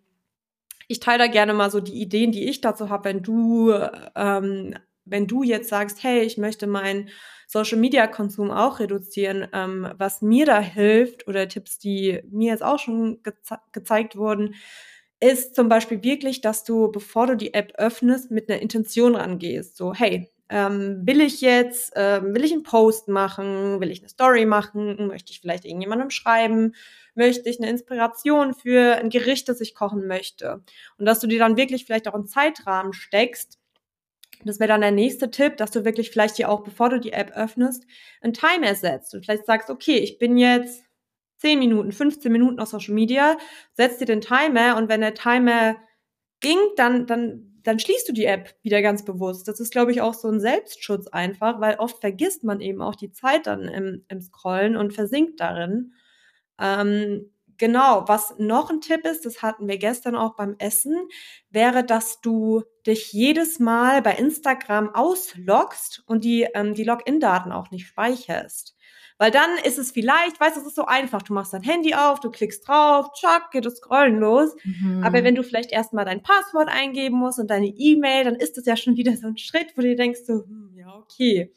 [0.89, 3.73] ich teile da gerne mal so die Ideen, die ich dazu habe, wenn du,
[4.17, 7.11] ähm, wenn du jetzt sagst, hey, ich möchte meinen
[7.47, 12.63] Social Media Konsum auch reduzieren, ähm, was mir da hilft oder Tipps, die mir jetzt
[12.63, 14.55] auch schon geze gezeigt wurden,
[15.21, 19.77] ist zum Beispiel wirklich, dass du, bevor du die App öffnest, mit einer Intention rangehst.
[19.77, 24.09] So, hey, ähm, will ich jetzt, äh, will ich einen Post machen, will ich eine
[24.09, 26.75] Story machen, möchte ich vielleicht irgendjemandem schreiben,
[27.15, 30.63] möchte ich eine Inspiration für ein Gericht, das ich kochen möchte.
[30.97, 33.59] Und dass du dir dann wirklich vielleicht auch einen Zeitrahmen steckst.
[34.45, 37.13] Das wäre dann der nächste Tipp, dass du wirklich vielleicht dir auch, bevor du die
[37.13, 37.85] App öffnest,
[38.21, 40.85] einen Timer setzt und vielleicht sagst, okay, ich bin jetzt
[41.39, 43.37] 10 Minuten, 15 Minuten auf Social Media,
[43.75, 45.77] setzt dir den Timer und wenn der Timer
[46.41, 49.47] ging, dann, dann, dann schließt du die App wieder ganz bewusst.
[49.47, 52.95] Das ist, glaube ich, auch so ein Selbstschutz einfach, weil oft vergisst man eben auch
[52.95, 55.93] die Zeit dann im, im Scrollen und versinkt darin.
[56.59, 60.97] Ähm, genau, was noch ein Tipp ist, das hatten wir gestern auch beim Essen,
[61.51, 67.71] wäre, dass du dich jedes Mal bei Instagram ausloggst und die, ähm, die Login-Daten auch
[67.71, 68.78] nicht speicherst.
[69.19, 71.23] Weil dann ist es vielleicht, weißt du, es ist so einfach.
[71.23, 74.55] Du machst dein Handy auf, du klickst drauf, tschack, geht das Scrollen los.
[74.63, 75.03] Mhm.
[75.05, 78.67] Aber wenn du vielleicht erstmal dein Passwort eingeben musst und deine E-Mail, dann ist das
[78.67, 81.53] ja schon wieder so ein Schritt, wo du denkst so, hm, ja, okay.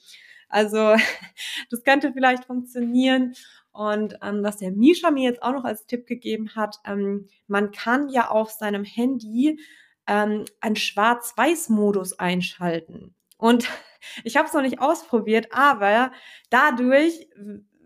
[0.50, 0.96] Also
[1.70, 3.36] das könnte vielleicht funktionieren.
[3.72, 7.72] Und ähm, was der Misha mir jetzt auch noch als Tipp gegeben hat, ähm, man
[7.72, 9.60] kann ja auf seinem Handy
[10.08, 13.16] ähm, einen Schwarz-Weiß-Modus einschalten.
[13.42, 13.68] Und
[14.24, 16.14] ich habe es noch nicht ausprobiert, aber
[16.50, 17.28] dadurch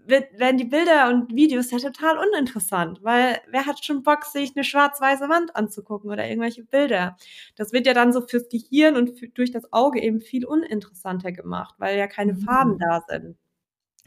[0.07, 4.51] wird, werden die Bilder und Videos ja total uninteressant, weil wer hat schon Bock, sich
[4.55, 7.17] eine schwarz-weiße Wand anzugucken oder irgendwelche Bilder?
[7.55, 11.31] Das wird ja dann so fürs Gehirn und für, durch das Auge eben viel uninteressanter
[11.31, 12.41] gemacht, weil ja keine mhm.
[12.41, 13.37] Farben da sind.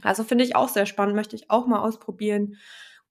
[0.03, 2.57] Also finde ich auch sehr spannend, möchte ich auch mal ausprobieren.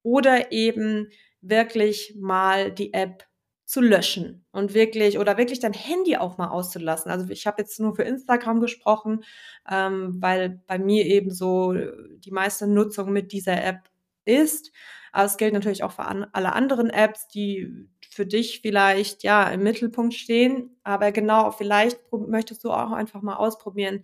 [0.04, 1.10] Oder eben
[1.42, 3.26] wirklich mal die App
[3.68, 7.12] zu löschen und wirklich oder wirklich dein Handy auch mal auszulassen.
[7.12, 9.26] Also ich habe jetzt nur für Instagram gesprochen,
[9.70, 13.90] ähm, weil bei mir eben so die meiste Nutzung mit dieser App
[14.24, 14.72] ist.
[15.12, 19.50] Aber es gilt natürlich auch für an, alle anderen Apps, die für dich vielleicht ja
[19.50, 20.78] im Mittelpunkt stehen.
[20.84, 24.04] Aber genau, vielleicht möchtest du auch einfach mal ausprobieren,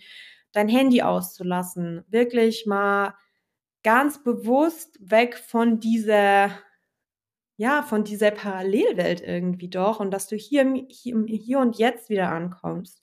[0.51, 2.03] dein Handy auszulassen.
[2.09, 3.15] Wirklich mal
[3.81, 6.51] ganz bewusst weg von dieser
[7.55, 12.31] ja, von dieser Parallelwelt irgendwie doch und dass du hier, hier, hier und jetzt wieder
[12.31, 13.01] ankommst.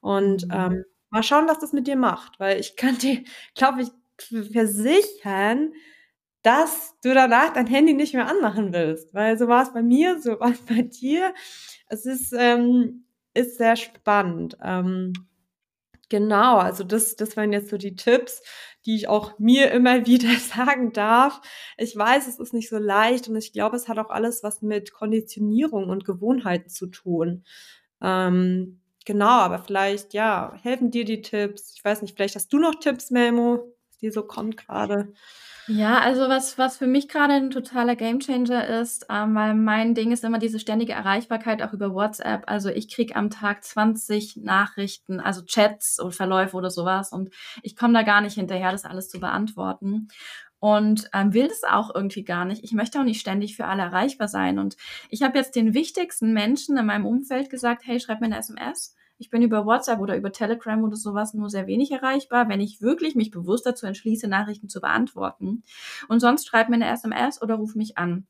[0.00, 0.52] Und mhm.
[0.52, 3.22] ähm, mal schauen, was das mit dir macht, weil ich kann dir,
[3.54, 3.88] glaube ich,
[4.52, 5.72] versichern,
[6.42, 10.20] dass du danach dein Handy nicht mehr anmachen willst, weil so war es bei mir,
[10.20, 11.34] so war es bei dir.
[11.88, 13.04] Es ist, ähm,
[13.34, 14.56] ist sehr spannend.
[14.62, 15.12] Ähm,
[16.08, 18.42] genau, also das, das waren jetzt so die Tipps,
[18.86, 21.40] die ich auch mir immer wieder sagen darf.
[21.76, 24.62] Ich weiß, es ist nicht so leicht und ich glaube, es hat auch alles was
[24.62, 27.44] mit Konditionierung und Gewohnheiten zu tun.
[28.00, 31.74] Ähm, genau, aber vielleicht, ja, helfen dir die Tipps.
[31.76, 35.12] Ich weiß nicht, vielleicht hast du noch Tipps, Memo, dir so kommt gerade.
[35.68, 40.12] Ja, also was, was für mich gerade ein totaler Gamechanger ist, ähm, weil mein Ding
[40.12, 42.44] ist immer diese ständige Erreichbarkeit auch über WhatsApp.
[42.46, 47.30] Also ich krieg am Tag 20 Nachrichten, also Chats oder Verläufe oder sowas und
[47.62, 50.08] ich komme da gar nicht hinterher, das alles zu beantworten.
[50.58, 52.64] Und ähm, will das auch irgendwie gar nicht.
[52.64, 54.58] Ich möchte auch nicht ständig für alle erreichbar sein.
[54.58, 54.76] Und
[55.10, 58.94] ich habe jetzt den wichtigsten Menschen in meinem Umfeld gesagt, hey, schreib mir eine SMS
[59.18, 62.82] ich bin über WhatsApp oder über Telegram oder sowas nur sehr wenig erreichbar, wenn ich
[62.82, 65.62] wirklich mich bewusst dazu entschließe, Nachrichten zu beantworten.
[66.08, 68.26] Und sonst schreib mir eine SMS oder ruf mich an.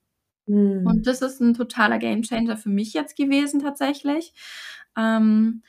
[0.46, 0.87] Mhm.
[0.87, 4.33] Und das ist ein totaler Gamechanger für mich jetzt gewesen tatsächlich.
[4.96, 5.62] Ähm,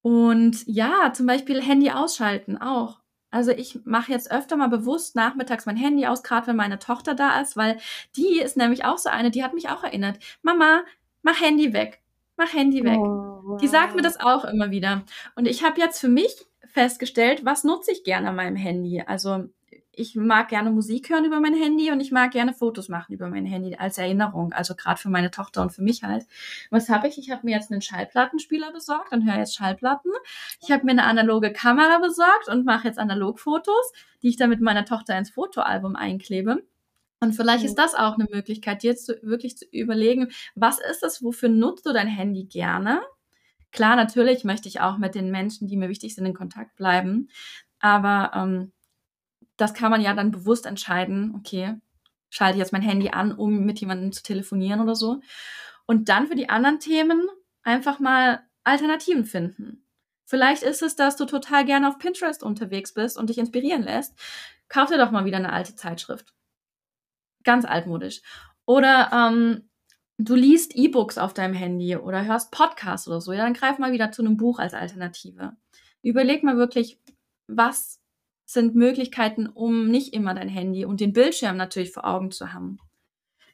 [0.00, 3.00] und ja, zum Beispiel Handy ausschalten auch.
[3.30, 7.14] Also ich mache jetzt öfter mal bewusst nachmittags mein Handy aus, gerade wenn meine Tochter
[7.14, 7.78] da ist, weil
[8.16, 10.18] die ist nämlich auch so eine, die hat mich auch erinnert.
[10.42, 10.84] Mama,
[11.22, 12.03] mach Handy weg
[12.36, 12.98] mach Handy weg.
[12.98, 13.60] Oh, wow.
[13.60, 15.02] Die sagt mir das auch immer wieder.
[15.34, 19.02] Und ich habe jetzt für mich festgestellt, was nutze ich gerne an meinem Handy.
[19.06, 19.44] Also
[19.96, 23.28] ich mag gerne Musik hören über mein Handy und ich mag gerne Fotos machen über
[23.28, 24.52] mein Handy als Erinnerung.
[24.52, 26.26] Also gerade für meine Tochter und für mich halt.
[26.70, 27.18] Was habe ich?
[27.18, 30.10] Ich habe mir jetzt einen Schallplattenspieler besorgt und höre jetzt Schallplatten.
[30.60, 33.92] Ich habe mir eine analoge Kamera besorgt und mache jetzt Analogfotos,
[34.22, 36.62] die ich dann mit meiner Tochter ins Fotoalbum einklebe.
[37.24, 41.22] Und vielleicht ist das auch eine Möglichkeit, dir zu, wirklich zu überlegen, was ist es,
[41.22, 43.00] wofür nutzt du dein Handy gerne?
[43.72, 47.30] Klar, natürlich möchte ich auch mit den Menschen, die mir wichtig sind, in Kontakt bleiben.
[47.80, 48.72] Aber ähm,
[49.56, 51.76] das kann man ja dann bewusst entscheiden, okay,
[52.28, 55.22] schalte ich jetzt mein Handy an, um mit jemandem zu telefonieren oder so.
[55.86, 57.26] Und dann für die anderen Themen
[57.62, 59.82] einfach mal Alternativen finden.
[60.26, 64.14] Vielleicht ist es, dass du total gerne auf Pinterest unterwegs bist und dich inspirieren lässt.
[64.68, 66.34] Kauf dir doch mal wieder eine alte Zeitschrift
[67.44, 68.22] ganz altmodisch.
[68.66, 69.68] Oder ähm,
[70.18, 73.92] du liest E-Books auf deinem Handy oder hörst Podcasts oder so, ja, dann greif mal
[73.92, 75.52] wieder zu einem Buch als Alternative.
[76.02, 76.98] Überleg mal wirklich,
[77.46, 78.00] was
[78.46, 82.78] sind Möglichkeiten, um nicht immer dein Handy und den Bildschirm natürlich vor Augen zu haben.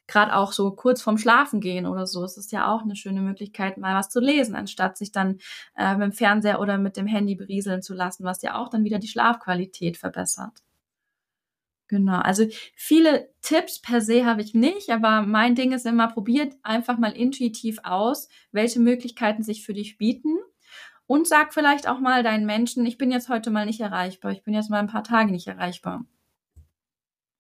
[0.07, 3.21] gerade auch so kurz vorm Schlafen gehen oder so, es ist ja auch eine schöne
[3.21, 5.39] Möglichkeit, mal was zu lesen, anstatt sich dann
[5.77, 8.85] äh, mit dem Fernseher oder mit dem Handy berieseln zu lassen, was ja auch dann
[8.85, 10.63] wieder die Schlafqualität verbessert.
[11.91, 16.55] Genau, also viele Tipps per se habe ich nicht, aber mein Ding ist immer, probiert
[16.63, 20.39] einfach mal intuitiv aus, welche Möglichkeiten sich für dich bieten
[21.09, 24.45] und sag vielleicht auch mal deinen Menschen, ich bin jetzt heute mal nicht erreichbar, ich
[24.45, 26.05] bin jetzt mal ein paar Tage nicht erreichbar.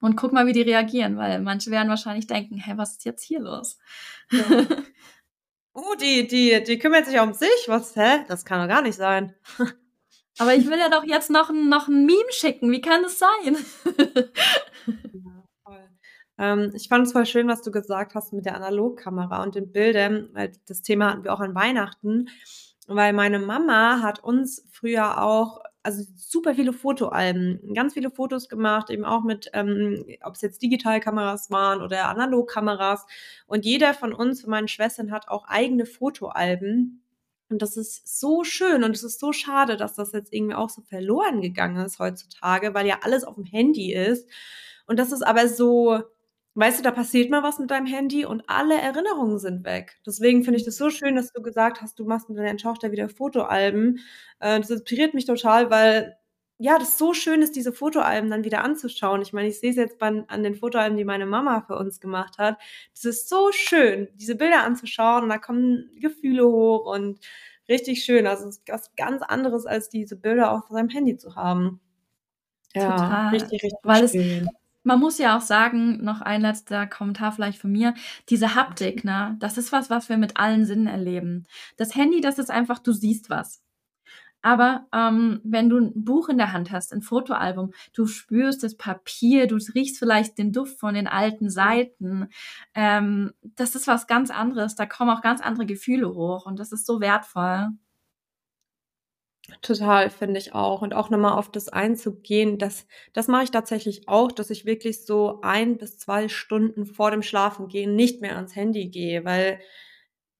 [0.01, 3.22] Und guck mal, wie die reagieren, weil manche werden wahrscheinlich denken, hä, was ist jetzt
[3.22, 3.78] hier los?
[4.32, 4.42] Ja.
[5.74, 8.24] oh, die, die, die kümmert sich um sich, was, hä?
[8.26, 9.32] Das kann doch gar nicht sein.
[10.41, 12.72] Aber ich will ja doch jetzt noch, ein, noch ein Meme schicken.
[12.72, 13.57] Wie kann es sein?
[14.86, 15.88] ja, voll.
[16.38, 19.70] Ähm, ich fand es voll schön, was du gesagt hast mit der Analogkamera und den
[19.70, 22.30] Bildern, weil das Thema hatten wir auch an Weihnachten.
[22.86, 28.88] Weil meine Mama hat uns früher auch also super viele Fotoalben, ganz viele Fotos gemacht,
[28.88, 33.07] eben auch mit, ähm, ob es jetzt Digitalkameras waren oder Analogkameras.
[33.47, 37.03] Und jeder von uns, von meinen Schwestern, hat auch eigene Fotoalben.
[37.51, 40.70] Und das ist so schön und es ist so schade, dass das jetzt irgendwie auch
[40.70, 44.28] so verloren gegangen ist heutzutage, weil ja alles auf dem Handy ist.
[44.86, 46.01] Und das ist aber so,
[46.55, 49.98] weißt du, da passiert mal was mit deinem Handy und alle Erinnerungen sind weg.
[50.07, 52.92] Deswegen finde ich das so schön, dass du gesagt hast, du machst mit deiner Tochter
[52.92, 53.98] wieder Fotoalben.
[54.40, 56.16] Äh, das inspiriert mich total, weil
[56.63, 59.23] ja, das so schön ist, diese Fotoalben dann wieder anzuschauen.
[59.23, 62.01] Ich meine, ich sehe es jetzt bei, an den Fotoalben, die meine Mama für uns
[62.01, 62.59] gemacht hat.
[62.93, 67.19] Das ist so schön, diese Bilder anzuschauen und da kommen Gefühle hoch und
[67.67, 68.27] richtig schön.
[68.27, 71.81] Also es ist was ganz anderes, als diese Bilder auf seinem Handy zu haben.
[72.75, 73.29] Ja, Total.
[73.31, 74.43] richtig, richtig Weil schön.
[74.47, 74.49] Es,
[74.83, 77.95] man muss ja auch sagen, noch ein letzter Kommentar vielleicht von mir,
[78.29, 81.47] diese Haptik, ne, das ist was, was wir mit allen Sinnen erleben.
[81.79, 83.63] Das Handy, das ist einfach, du siehst was.
[84.43, 88.76] Aber ähm, wenn du ein Buch in der Hand hast, ein Fotoalbum, du spürst das
[88.76, 92.28] Papier, du riechst vielleicht den Duft von den alten Seiten.
[92.74, 94.74] Ähm, das ist was ganz anderes.
[94.74, 97.68] Da kommen auch ganz andere Gefühle hoch und das ist so wertvoll.
[99.62, 100.82] Total, finde ich auch.
[100.82, 105.05] Und auch nochmal auf das einzugehen, das, das mache ich tatsächlich auch, dass ich wirklich
[105.05, 109.61] so ein bis zwei Stunden vor dem Schlafengehen nicht mehr ans Handy gehe, weil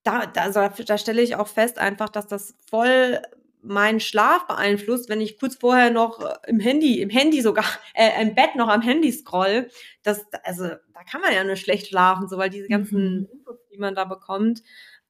[0.03, 3.21] da, da, da stelle ich auch fest einfach, dass das voll
[3.63, 8.21] meinen Schlaf beeinflusst, wenn ich kurz vorher noch äh, im Handy, im Handy sogar, äh,
[8.21, 9.69] im Bett noch am Handy scroll.
[10.03, 13.27] Das, also, da kann man ja nur schlecht schlafen, so, weil diese ganzen mhm.
[13.31, 14.63] Infos, die man da bekommt.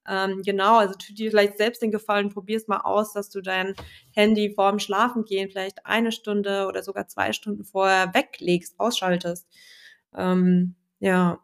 [0.06, 3.74] Ähm, genau, also tu dir vielleicht selbst den Gefallen, probier's mal aus, dass du dein
[4.12, 9.46] Handy vorm Schlafengehen vielleicht eine Stunde oder sogar zwei Stunden vorher weglegst, ausschaltest.
[10.16, 11.40] Ähm, ja.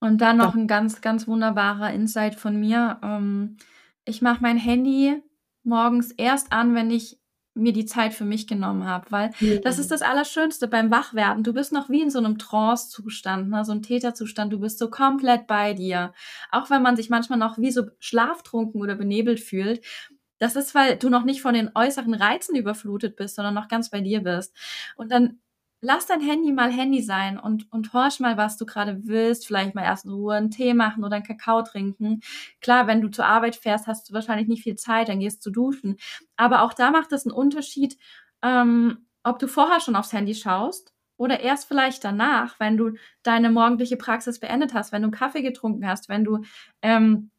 [0.00, 2.98] Und dann noch ein ganz, ganz wunderbarer Insight von mir.
[3.02, 3.58] Ähm,
[4.04, 5.22] ich mache mein Handy
[5.68, 7.18] morgens erst an, wenn ich
[7.58, 9.60] mir die Zeit für mich genommen habe, weil mhm.
[9.62, 11.42] das ist das Allerschönste beim Wachwerden.
[11.42, 13.64] Du bist noch wie in so einem Trance-Zustand, ne?
[13.64, 14.52] so ein Täterzustand.
[14.52, 16.12] Du bist so komplett bei dir.
[16.50, 19.84] Auch wenn man sich manchmal noch wie so schlaftrunken oder benebelt fühlt.
[20.38, 23.90] Das ist, weil du noch nicht von den äußeren Reizen überflutet bist, sondern noch ganz
[23.90, 24.56] bei dir bist.
[24.96, 25.40] Und dann
[25.80, 29.46] lass dein Handy mal Handy sein und, und horch mal, was du gerade willst.
[29.46, 32.20] Vielleicht mal erst in Ruhe einen Tee machen oder einen Kakao trinken.
[32.60, 35.50] Klar, wenn du zur Arbeit fährst, hast du wahrscheinlich nicht viel Zeit, dann gehst du
[35.50, 35.96] duschen.
[36.36, 37.96] Aber auch da macht es einen Unterschied,
[38.42, 43.50] ähm, ob du vorher schon aufs Handy schaust oder erst vielleicht danach, wenn du deine
[43.50, 46.42] morgendliche Praxis beendet hast, wenn du Kaffee getrunken hast, wenn du
[46.82, 47.30] ähm,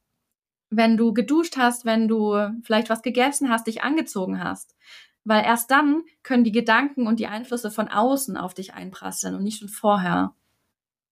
[0.72, 4.76] wenn du geduscht hast, wenn du vielleicht was gegessen hast, dich angezogen hast.
[5.24, 9.44] Weil erst dann können die Gedanken und die Einflüsse von außen auf dich einprasseln und
[9.44, 10.34] nicht schon vorher.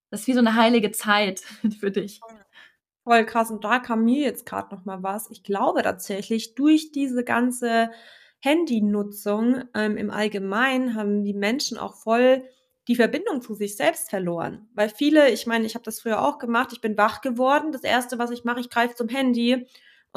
[0.09, 1.39] Das ist wie so eine heilige Zeit
[1.79, 2.21] für dich.
[3.03, 3.51] Voll krass.
[3.51, 5.29] Und da kam mir jetzt gerade noch mal was.
[5.29, 7.89] Ich glaube tatsächlich, durch diese ganze
[8.39, 12.43] Handynutzung ähm, im Allgemeinen haben die Menschen auch voll
[12.87, 14.69] die Verbindung zu sich selbst verloren.
[14.73, 17.71] Weil viele, ich meine, ich habe das früher auch gemacht, ich bin wach geworden.
[17.71, 19.67] Das Erste, was ich mache, ich greife zum Handy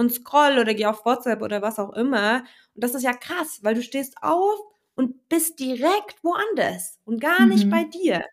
[0.01, 2.39] und scroll oder geh auf WhatsApp oder was auch immer.
[2.75, 4.59] Und das ist ja krass, weil du stehst auf
[4.95, 7.71] und bist direkt woanders und gar nicht mhm.
[7.71, 8.25] bei dir.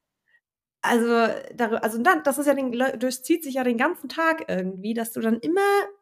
[0.82, 1.13] Also,
[1.82, 5.20] also dann, das ist ja den, durchzieht sich ja den ganzen Tag irgendwie, dass du
[5.20, 5.59] dann immer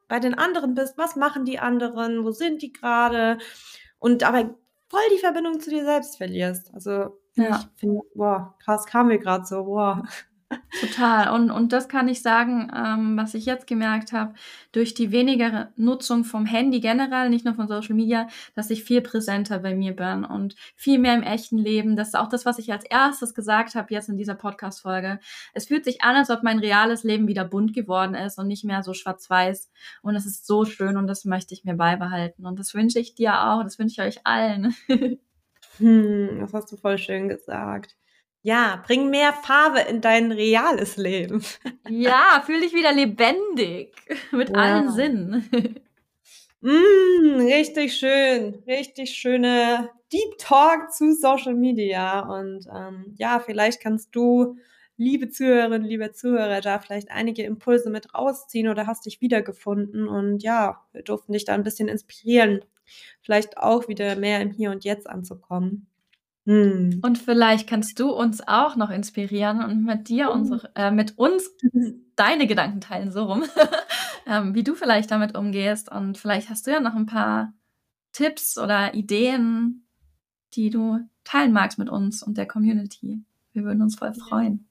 [0.07, 0.99] bei den anderen bist.
[0.99, 2.24] Was machen die anderen?
[2.24, 3.39] Wo sind die gerade?
[3.97, 4.53] Und aber
[4.88, 6.72] voll die Verbindung zu dir selbst verlierst.
[6.76, 7.59] Also, ja.
[7.59, 10.03] ich finde, boah, krass kam mir gerade so, boah.
[10.79, 11.33] Total.
[11.33, 14.35] Und, und das kann ich sagen, ähm, was ich jetzt gemerkt habe,
[14.73, 19.01] durch die weniger Nutzung vom Handy generell, nicht nur von Social Media, dass ich viel
[19.01, 21.95] präsenter bei mir bin und viel mehr im echten Leben.
[21.95, 25.19] Das ist auch das, was ich als erstes gesagt habe jetzt in dieser Podcast-Folge.
[25.53, 28.65] Es fühlt sich an, als ob mein reales Leben wieder bunt geworden ist und nicht
[28.65, 29.71] mehr so schwarz-weiß.
[30.03, 32.45] Und es ist so schön und das möchte ich mir beibehalten.
[32.45, 34.75] Und das wünsche ich dir auch, das wünsche ich euch allen.
[35.77, 37.95] hm, das hast du voll schön gesagt.
[38.45, 41.43] Ja, bring mehr Farbe in dein reales Leben.
[41.89, 43.95] Ja, fühl dich wieder lebendig
[44.31, 44.55] mit ja.
[44.55, 45.49] allen Sinnen.
[46.61, 52.19] Mm, richtig schön, richtig schöne Deep Talk zu Social Media.
[52.19, 54.57] Und ähm, ja, vielleicht kannst du,
[54.95, 60.07] liebe Zuhörerinnen, liebe Zuhörer, da vielleicht einige Impulse mit rausziehen oder hast dich wiedergefunden.
[60.07, 62.63] Und ja, wir durften dich da ein bisschen inspirieren,
[63.21, 65.87] vielleicht auch wieder mehr im Hier und Jetzt anzukommen.
[66.45, 66.99] Hm.
[67.03, 70.33] Und vielleicht kannst du uns auch noch inspirieren und mit dir hm.
[70.33, 71.49] unsere, äh, mit uns
[72.15, 73.43] deine Gedanken teilen, so rum,
[74.27, 75.91] ähm, wie du vielleicht damit umgehst.
[75.91, 77.53] Und vielleicht hast du ja noch ein paar
[78.11, 79.87] Tipps oder Ideen,
[80.53, 83.23] die du teilen magst mit uns und der Community.
[83.51, 84.67] Wir würden uns voll freuen.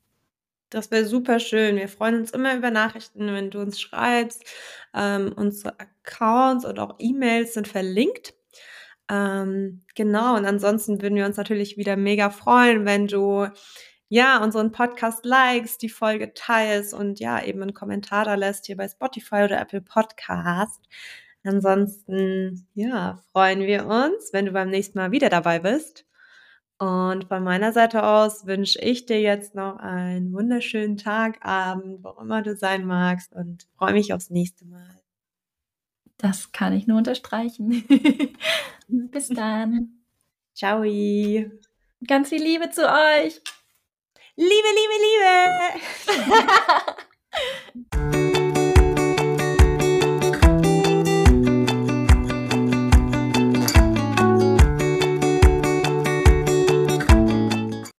[0.71, 1.77] Das wäre super schön.
[1.77, 4.45] Wir freuen uns immer über Nachrichten, wenn du uns schreibst.
[4.93, 8.35] Ähm, unsere Accounts und auch E-Mails sind verlinkt.
[9.11, 13.49] Ähm, genau, und ansonsten würden wir uns natürlich wieder mega freuen, wenn du
[14.09, 18.77] ja unseren Podcast likest, die Folge teilst und ja eben einen Kommentar da lässt hier
[18.77, 20.81] bei Spotify oder Apple Podcast.
[21.45, 26.07] Ansonsten ja freuen wir uns, wenn du beim nächsten Mal wieder dabei bist.
[26.79, 32.11] Und von meiner Seite aus wünsche ich dir jetzt noch einen wunderschönen Tag, Abend, wo
[32.21, 35.04] immer du sein magst und freue mich aufs nächste Mal.
[36.25, 37.85] Das kann ich nur unterstreichen.
[38.89, 39.91] Bis dann.
[40.55, 40.83] Ciao.
[40.83, 43.43] Ganz viel Liebe zu euch.
[44.35, 44.95] Liebe, Liebe,
[47.93, 48.21] Liebe.